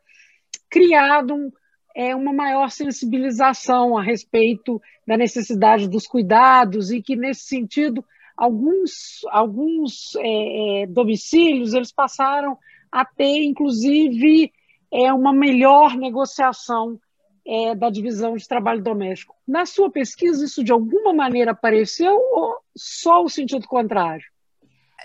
criado 0.70 1.34
um, 1.34 1.52
é, 1.96 2.16
uma 2.16 2.34
maior 2.34 2.70
sensibilização 2.70 3.98
a 3.98 4.04
respeito 4.04 4.82
da 5.06 5.18
necessidade 5.18 5.88
dos 5.88 6.08
cuidados 6.08 6.92
e 6.92 7.02
que, 7.02 7.16
nesse 7.16 7.44
sentido, 7.44 8.04
alguns, 8.36 9.22
alguns 9.30 10.16
é, 10.18 10.84
é, 10.84 10.88
domicílios 10.88 11.74
eles 11.74 11.92
passaram 11.92 12.58
a 12.92 13.06
ter, 13.06 13.44
inclusive, 13.44 14.52
é, 14.92 15.12
uma 15.14 15.34
melhor 15.34 15.96
negociação 15.96 17.00
é, 17.46 17.76
da 17.76 17.90
divisão 17.90 18.36
de 18.36 18.48
trabalho 18.48 18.82
doméstico. 18.82 19.36
Na 19.48 19.66
sua 19.66 19.92
pesquisa, 19.92 20.46
isso 20.46 20.64
de 20.64 20.72
alguma 20.72 21.14
maneira 21.14 21.52
apareceu 21.52 22.14
ou 22.14 22.58
só 22.76 23.24
o 23.24 23.30
sentido 23.30 23.68
contrário? 23.68 24.26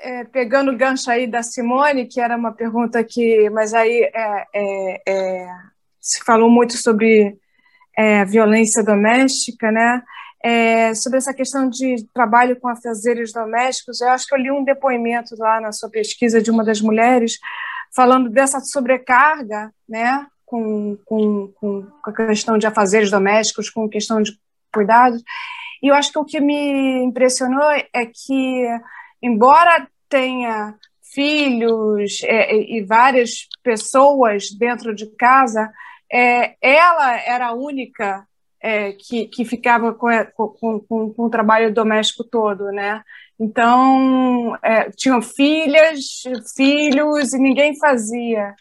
É, 0.00 0.24
pegando 0.24 0.70
o 0.70 0.76
gancho 0.76 1.10
aí 1.10 1.26
da 1.26 1.42
Simone, 1.42 2.06
que 2.06 2.20
era 2.20 2.36
uma 2.36 2.52
pergunta 2.52 3.02
que, 3.02 3.50
mas 3.50 3.74
aí 3.74 4.02
é, 4.14 4.44
é, 4.54 5.02
é 5.08 5.46
se 6.00 6.24
falou 6.24 6.48
muito 6.48 6.76
sobre 6.76 7.36
é, 7.96 8.24
violência 8.24 8.82
doméstica, 8.84 9.72
né? 9.72 10.02
É, 10.40 10.94
sobre 10.94 11.18
essa 11.18 11.34
questão 11.34 11.68
de 11.68 12.06
trabalho 12.14 12.58
com 12.60 12.68
afazeres 12.68 13.32
domésticos, 13.32 14.00
eu 14.00 14.08
acho 14.10 14.24
que 14.24 14.34
eu 14.34 14.38
li 14.38 14.52
um 14.52 14.62
depoimento 14.62 15.34
lá 15.36 15.60
na 15.60 15.72
sua 15.72 15.90
pesquisa 15.90 16.40
de 16.40 16.48
uma 16.48 16.64
das 16.64 16.80
mulheres 16.80 17.38
falando 17.94 18.30
dessa 18.30 18.60
sobrecarga, 18.60 19.72
né, 19.88 20.24
com, 20.48 20.96
com, 21.04 21.52
com 21.60 21.86
a 22.04 22.12
questão 22.12 22.56
de 22.56 22.66
afazeres 22.66 23.10
domésticos, 23.10 23.68
com 23.68 23.84
a 23.84 23.90
questão 23.90 24.22
de 24.22 24.32
cuidados. 24.72 25.22
E 25.82 25.88
eu 25.88 25.94
acho 25.94 26.10
que 26.10 26.18
o 26.18 26.24
que 26.24 26.40
me 26.40 27.04
impressionou 27.04 27.70
é 27.70 28.06
que, 28.06 28.66
embora 29.22 29.86
tenha 30.08 30.74
filhos 31.14 32.20
é, 32.24 32.54
e 32.54 32.82
várias 32.82 33.46
pessoas 33.62 34.50
dentro 34.50 34.94
de 34.94 35.06
casa, 35.16 35.70
é, 36.10 36.56
ela 36.60 37.16
era 37.20 37.48
a 37.48 37.54
única 37.54 38.26
é, 38.60 38.92
que, 38.92 39.26
que 39.26 39.44
ficava 39.44 39.92
com, 39.94 40.08
com, 40.34 40.80
com, 40.80 41.14
com, 41.14 41.22
o 41.24 41.30
trabalho 41.30 41.72
doméstico 41.72 42.24
todo, 42.24 42.72
né? 42.72 43.02
Então, 43.38 44.56
é, 44.62 44.90
tinham 44.90 45.22
filhas, 45.22 46.22
filhos, 46.56 47.32
e 47.32 47.38
ninguém 47.38 47.78
fazia. 47.78 48.54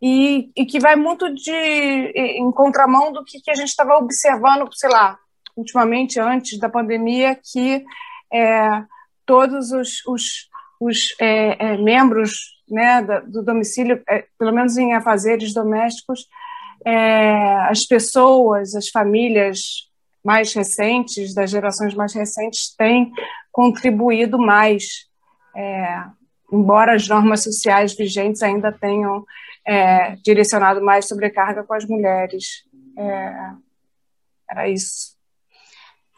E, 0.00 0.50
e 0.56 0.64
que 0.64 0.78
vai 0.78 0.94
muito 0.94 1.32
de, 1.34 1.50
em 1.50 2.50
contramão 2.52 3.12
do 3.12 3.24
que, 3.24 3.40
que 3.40 3.50
a 3.50 3.54
gente 3.54 3.68
estava 3.68 3.96
observando, 3.96 4.68
sei 4.72 4.90
lá, 4.90 5.18
ultimamente, 5.56 6.20
antes 6.20 6.58
da 6.58 6.68
pandemia, 6.68 7.38
que 7.52 7.84
é, 8.32 8.84
todos 9.26 9.72
os, 9.72 10.06
os, 10.06 10.48
os 10.80 11.14
é, 11.20 11.72
é, 11.72 11.76
membros 11.76 12.58
né, 12.70 13.02
do 13.26 13.42
domicílio, 13.42 14.02
é, 14.08 14.24
pelo 14.38 14.52
menos 14.52 14.76
em 14.76 14.94
afazeres 14.94 15.52
domésticos, 15.52 16.26
é, 16.86 17.56
as 17.68 17.84
pessoas, 17.84 18.74
as 18.74 18.88
famílias 18.88 19.88
mais 20.24 20.52
recentes, 20.52 21.34
das 21.34 21.50
gerações 21.50 21.94
mais 21.94 22.14
recentes, 22.14 22.74
têm 22.76 23.12
contribuído 23.50 24.38
mais, 24.38 24.84
é, 25.56 26.04
embora 26.52 26.94
as 26.94 27.06
normas 27.08 27.42
sociais 27.42 27.94
vigentes 27.94 28.42
ainda 28.42 28.72
tenham 28.72 29.24
é, 29.66 30.16
direcionado 30.24 30.82
mais 30.82 31.06
sobrecarga 31.06 31.62
com 31.62 31.74
as 31.74 31.84
mulheres. 31.84 32.64
É, 32.96 33.50
era 34.50 34.68
isso. 34.68 35.17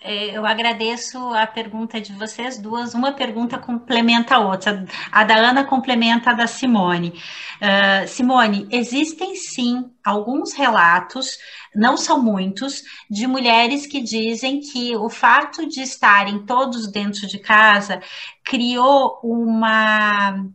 É, 0.02 0.36
eu 0.36 0.46
agradeço 0.46 1.18
a 1.34 1.46
pergunta 1.46 2.00
de 2.00 2.14
vocês 2.14 2.58
duas. 2.58 2.94
Uma 2.94 3.12
pergunta 3.12 3.58
complementa 3.58 4.36
a 4.36 4.38
outra. 4.38 4.86
A 5.12 5.24
da 5.24 5.36
Ana 5.36 5.64
complementa 5.64 6.30
a 6.30 6.32
da 6.32 6.46
Simone. 6.46 7.12
Uh, 7.60 8.08
Simone, 8.08 8.66
existem 8.70 9.34
sim 9.34 9.90
alguns 10.02 10.54
relatos, 10.54 11.36
não 11.74 11.98
são 11.98 12.22
muitos, 12.22 12.82
de 13.10 13.26
mulheres 13.26 13.86
que 13.86 14.00
dizem 14.00 14.60
que 14.60 14.96
o 14.96 15.10
fato 15.10 15.68
de 15.68 15.82
estarem 15.82 16.46
todos 16.46 16.90
dentro 16.90 17.26
de 17.26 17.38
casa 17.38 18.00
criou 18.42 19.20
uma 19.22 20.46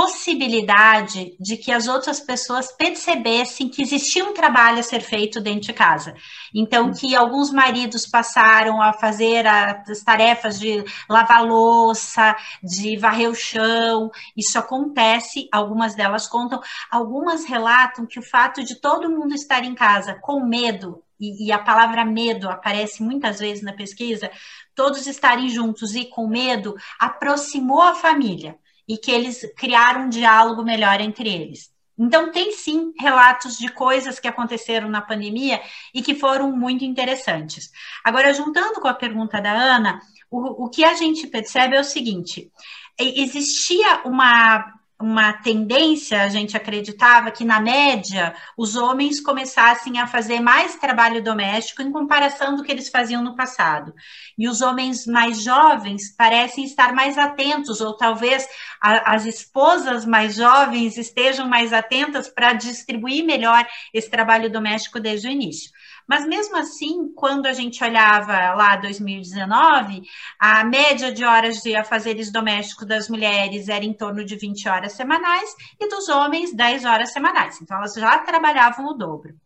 possibilidade 0.00 1.36
de 1.38 1.58
que 1.58 1.70
as 1.70 1.86
outras 1.86 2.20
pessoas 2.20 2.72
percebessem 2.72 3.68
que 3.68 3.82
existia 3.82 4.24
um 4.24 4.32
trabalho 4.32 4.78
a 4.78 4.82
ser 4.82 5.02
feito 5.02 5.42
dentro 5.42 5.66
de 5.66 5.74
casa. 5.74 6.14
Então, 6.54 6.90
que 6.90 7.14
alguns 7.14 7.50
maridos 7.50 8.06
passaram 8.06 8.80
a 8.80 8.94
fazer 8.94 9.46
as 9.46 10.02
tarefas 10.02 10.58
de 10.58 10.82
lavar 11.06 11.44
louça, 11.44 12.34
de 12.62 12.96
varrer 12.96 13.28
o 13.28 13.34
chão. 13.34 14.10
Isso 14.34 14.58
acontece, 14.58 15.50
algumas 15.52 15.94
delas 15.94 16.26
contam, 16.26 16.62
algumas 16.90 17.44
relatam 17.44 18.06
que 18.06 18.18
o 18.18 18.22
fato 18.22 18.64
de 18.64 18.80
todo 18.80 19.10
mundo 19.10 19.34
estar 19.34 19.62
em 19.64 19.74
casa 19.74 20.14
com 20.14 20.40
medo 20.40 21.02
e, 21.20 21.52
a 21.52 21.58
palavra 21.58 22.06
medo 22.06 22.48
aparece 22.48 23.02
muitas 23.02 23.38
vezes 23.38 23.62
na 23.62 23.74
pesquisa, 23.74 24.30
todos 24.74 25.06
estarem 25.06 25.50
juntos 25.50 25.94
e 25.94 26.06
com 26.06 26.26
medo 26.26 26.74
aproximou 26.98 27.82
a 27.82 27.94
família 27.94 28.58
e 28.90 28.98
que 28.98 29.12
eles 29.12 29.48
criaram 29.56 30.06
um 30.06 30.08
diálogo 30.08 30.64
melhor 30.64 31.00
entre 31.00 31.28
eles. 31.28 31.70
Então, 31.96 32.32
tem 32.32 32.50
sim 32.50 32.92
relatos 32.98 33.56
de 33.56 33.68
coisas 33.68 34.18
que 34.18 34.26
aconteceram 34.26 34.88
na 34.88 35.00
pandemia 35.00 35.62
e 35.94 36.02
que 36.02 36.12
foram 36.12 36.50
muito 36.50 36.84
interessantes. 36.84 37.70
Agora, 38.02 38.34
juntando 38.34 38.80
com 38.80 38.88
a 38.88 38.94
pergunta 38.94 39.40
da 39.40 39.52
Ana, 39.52 40.00
o, 40.28 40.64
o 40.64 40.68
que 40.68 40.82
a 40.82 40.94
gente 40.94 41.28
percebe 41.28 41.76
é 41.76 41.80
o 41.80 41.84
seguinte: 41.84 42.50
existia 42.98 44.02
uma 44.04 44.79
uma 45.00 45.32
tendência, 45.32 46.22
a 46.22 46.28
gente 46.28 46.56
acreditava 46.56 47.30
que, 47.30 47.44
na 47.44 47.58
média, 47.58 48.34
os 48.56 48.76
homens 48.76 49.20
começassem 49.20 49.98
a 49.98 50.06
fazer 50.06 50.40
mais 50.40 50.76
trabalho 50.76 51.22
doméstico 51.22 51.80
em 51.80 51.90
comparação 51.90 52.54
do 52.54 52.62
que 52.62 52.70
eles 52.70 52.90
faziam 52.90 53.22
no 53.22 53.34
passado. 53.34 53.94
E 54.36 54.46
os 54.46 54.60
homens 54.60 55.06
mais 55.06 55.42
jovens 55.42 56.14
parecem 56.14 56.64
estar 56.64 56.92
mais 56.92 57.16
atentos, 57.16 57.80
ou 57.80 57.96
talvez 57.96 58.46
a, 58.80 59.14
as 59.14 59.24
esposas 59.24 60.04
mais 60.04 60.34
jovens 60.34 60.98
estejam 60.98 61.48
mais 61.48 61.72
atentas 61.72 62.28
para 62.28 62.52
distribuir 62.52 63.24
melhor 63.24 63.66
esse 63.94 64.10
trabalho 64.10 64.50
doméstico 64.50 65.00
desde 65.00 65.28
o 65.28 65.30
início. 65.30 65.70
Mas 66.10 66.26
mesmo 66.26 66.56
assim, 66.56 67.12
quando 67.14 67.46
a 67.46 67.52
gente 67.52 67.84
olhava 67.84 68.32
lá 68.54 68.74
2019, 68.74 70.02
a 70.40 70.64
média 70.64 71.12
de 71.12 71.24
horas 71.24 71.62
de 71.62 71.76
afazeres 71.76 72.32
domésticos 72.32 72.84
das 72.84 73.08
mulheres 73.08 73.68
era 73.68 73.84
em 73.84 73.94
torno 73.94 74.24
de 74.24 74.34
20 74.34 74.68
horas 74.68 74.94
semanais 74.94 75.54
e 75.78 75.88
dos 75.88 76.08
homens 76.08 76.52
10 76.52 76.84
horas 76.84 77.12
semanais. 77.12 77.62
Então 77.62 77.76
elas 77.76 77.94
já 77.94 78.18
trabalhavam 78.18 78.86
o 78.86 78.94
dobro. 78.94 79.36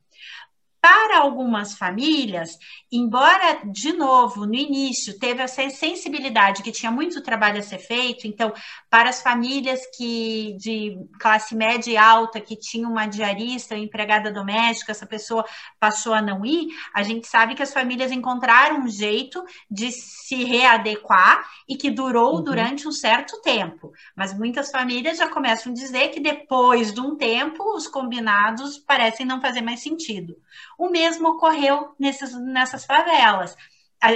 Para 0.84 1.20
algumas 1.20 1.78
famílias, 1.78 2.58
embora, 2.92 3.58
de 3.64 3.94
novo, 3.94 4.44
no 4.44 4.54
início, 4.54 5.18
teve 5.18 5.42
essa 5.42 5.66
sensibilidade 5.70 6.62
que 6.62 6.70
tinha 6.70 6.92
muito 6.92 7.22
trabalho 7.22 7.58
a 7.58 7.62
ser 7.62 7.78
feito, 7.78 8.26
então, 8.26 8.52
para 8.90 9.08
as 9.08 9.22
famílias 9.22 9.80
que 9.96 10.54
de 10.60 10.94
classe 11.18 11.56
média 11.56 11.90
e 11.90 11.96
alta, 11.96 12.38
que 12.38 12.54
tinham 12.54 12.90
uma 12.90 13.06
diarista, 13.06 13.74
uma 13.74 13.82
empregada 13.82 14.30
doméstica, 14.30 14.92
essa 14.92 15.06
pessoa 15.06 15.46
passou 15.80 16.12
a 16.12 16.20
não 16.20 16.44
ir, 16.44 16.68
a 16.92 17.02
gente 17.02 17.26
sabe 17.26 17.54
que 17.54 17.62
as 17.62 17.72
famílias 17.72 18.12
encontraram 18.12 18.80
um 18.80 18.88
jeito 18.88 19.42
de 19.70 19.90
se 19.90 20.44
readequar 20.44 21.48
e 21.66 21.78
que 21.78 21.90
durou 21.90 22.36
uhum. 22.36 22.44
durante 22.44 22.86
um 22.86 22.92
certo 22.92 23.40
tempo. 23.40 23.90
Mas 24.14 24.36
muitas 24.36 24.70
famílias 24.70 25.16
já 25.16 25.30
começam 25.30 25.72
a 25.72 25.74
dizer 25.74 26.08
que 26.08 26.20
depois 26.20 26.92
de 26.92 27.00
um 27.00 27.16
tempo, 27.16 27.74
os 27.74 27.86
combinados 27.86 28.76
parecem 28.76 29.24
não 29.24 29.40
fazer 29.40 29.62
mais 29.62 29.80
sentido. 29.80 30.36
O 30.78 30.88
mesmo 30.88 31.30
ocorreu 31.30 31.94
nesses, 31.98 32.34
nessas 32.34 32.84
favelas 32.84 33.56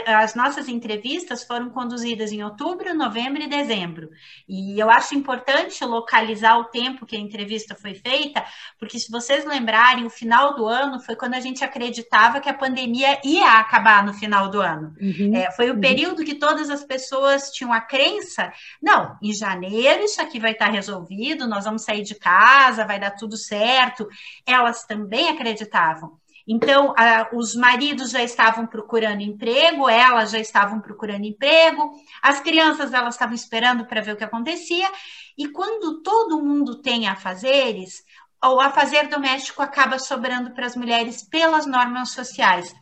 as 0.07 0.35
nossas 0.35 0.69
entrevistas 0.69 1.45
foram 1.45 1.71
conduzidas 1.71 2.31
em 2.31 2.43
outubro, 2.43 2.95
novembro 2.95 3.43
e 3.43 3.49
dezembro. 3.49 4.11
E 4.47 4.79
eu 4.79 4.91
acho 4.91 5.15
importante 5.15 5.83
localizar 5.85 6.59
o 6.59 6.65
tempo 6.65 7.07
que 7.07 7.17
a 7.17 7.21
entrevista 7.21 7.75
foi 7.75 7.95
feita, 7.95 8.45
porque 8.79 8.99
se 8.99 9.11
vocês 9.11 9.47
lembrarem, 9.47 10.05
o 10.05 10.11
final 10.11 10.55
do 10.55 10.67
ano 10.67 11.01
foi 11.01 11.17
quando 11.17 11.35
a 11.35 11.41
gente 11.41 11.65
acreditava 11.65 12.41
que 12.41 12.51
a 12.51 12.55
pandemia 12.55 13.19
ia 13.25 13.53
acabar 13.53 14.05
no 14.05 14.13
final 14.13 14.51
do 14.51 14.61
ano. 14.61 14.95
Uhum, 15.01 15.35
é, 15.35 15.51
foi 15.53 15.71
o 15.71 15.75
uhum. 15.75 15.81
período 15.81 16.25
que 16.25 16.35
todas 16.35 16.69
as 16.69 16.85
pessoas 16.85 17.51
tinham 17.51 17.73
a 17.73 17.81
crença: 17.81 18.53
não, 18.83 19.17
em 19.23 19.33
janeiro 19.33 20.05
isso 20.05 20.21
aqui 20.21 20.39
vai 20.39 20.53
estar 20.53 20.71
resolvido, 20.71 21.49
nós 21.49 21.65
vamos 21.65 21.85
sair 21.85 22.03
de 22.03 22.15
casa, 22.15 22.85
vai 22.85 23.01
dar 23.01 23.13
tudo 23.13 23.37
certo. 23.37 24.07
Elas 24.47 24.85
também 24.85 25.29
acreditavam. 25.31 26.19
Então, 26.51 26.95
a, 26.97 27.29
os 27.35 27.55
maridos 27.55 28.11
já 28.11 28.23
estavam 28.23 28.67
procurando 28.67 29.21
emprego, 29.21 29.87
elas 29.87 30.31
já 30.31 30.39
estavam 30.39 30.81
procurando 30.81 31.27
emprego, 31.27 31.93
as 32.23 32.41
crianças 32.41 32.95
elas 32.95 33.15
estavam 33.15 33.35
esperando 33.35 33.85
para 33.85 34.01
ver 34.01 34.13
o 34.13 34.17
que 34.17 34.25
acontecia, 34.25 34.91
e 35.37 35.47
quando 35.49 36.03
todo 36.03 36.43
mundo 36.43 36.81
tem 36.81 37.07
afazeres, 37.07 38.03
o 38.43 38.61
afazer 38.61 39.09
doméstico 39.09 39.61
acaba 39.61 39.99
sobrando 39.99 40.53
para 40.53 40.65
as 40.65 40.75
mulheres 40.75 41.23
pelas 41.23 41.67
normas 41.67 42.13
sociais. 42.13 42.75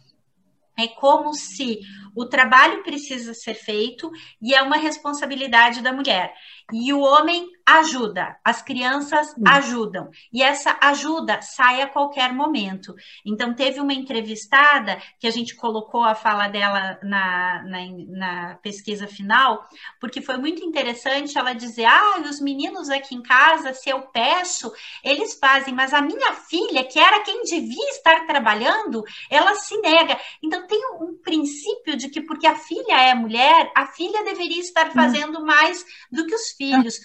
É 0.78 0.86
como 0.86 1.34
se 1.34 1.80
o 2.16 2.24
trabalho 2.24 2.82
precisa 2.82 3.34
ser 3.34 3.54
feito 3.54 4.10
e 4.40 4.54
é 4.54 4.62
uma 4.62 4.76
responsabilidade 4.76 5.82
da 5.82 5.92
mulher. 5.92 6.34
E 6.72 6.92
o 6.92 7.00
homem 7.00 7.46
ajuda, 7.64 8.36
as 8.44 8.62
crianças 8.62 9.34
hum. 9.36 9.42
ajudam. 9.46 10.08
E 10.32 10.42
essa 10.42 10.76
ajuda 10.80 11.42
sai 11.42 11.82
a 11.82 11.88
qualquer 11.88 12.32
momento. 12.32 12.94
Então, 13.24 13.54
teve 13.54 13.80
uma 13.80 13.92
entrevistada 13.92 15.00
que 15.18 15.26
a 15.26 15.30
gente 15.30 15.54
colocou 15.54 16.02
a 16.02 16.14
fala 16.14 16.48
dela 16.48 16.98
na, 17.02 17.62
na, 17.64 17.78
na 18.08 18.54
pesquisa 18.56 19.06
final, 19.06 19.64
porque 20.00 20.20
foi 20.20 20.36
muito 20.38 20.64
interessante 20.64 21.36
ela 21.36 21.52
dizer: 21.52 21.84
ah, 21.84 22.20
os 22.20 22.40
meninos 22.40 22.88
aqui 22.88 23.14
em 23.14 23.22
casa, 23.22 23.72
se 23.72 23.90
eu 23.90 24.02
peço, 24.02 24.72
eles 25.04 25.34
fazem, 25.38 25.74
mas 25.74 25.92
a 25.92 26.00
minha 26.00 26.32
filha, 26.34 26.84
que 26.84 26.98
era 26.98 27.22
quem 27.22 27.42
devia 27.42 27.90
estar 27.90 28.26
trabalhando, 28.26 29.04
ela 29.30 29.54
se 29.54 29.76
nega. 29.78 30.18
Então, 30.42 30.66
tem 30.66 30.80
um 31.00 31.16
princípio 31.22 31.96
de 31.96 32.05
que, 32.10 32.20
porque 32.20 32.46
a 32.46 32.56
filha 32.56 33.00
é 33.00 33.14
mulher, 33.14 33.70
a 33.74 33.86
filha 33.86 34.24
deveria 34.24 34.60
estar 34.60 34.88
hum. 34.88 34.92
fazendo 34.92 35.44
mais 35.44 35.84
do 36.10 36.26
que 36.26 36.34
os 36.34 36.50
filhos. 36.50 37.00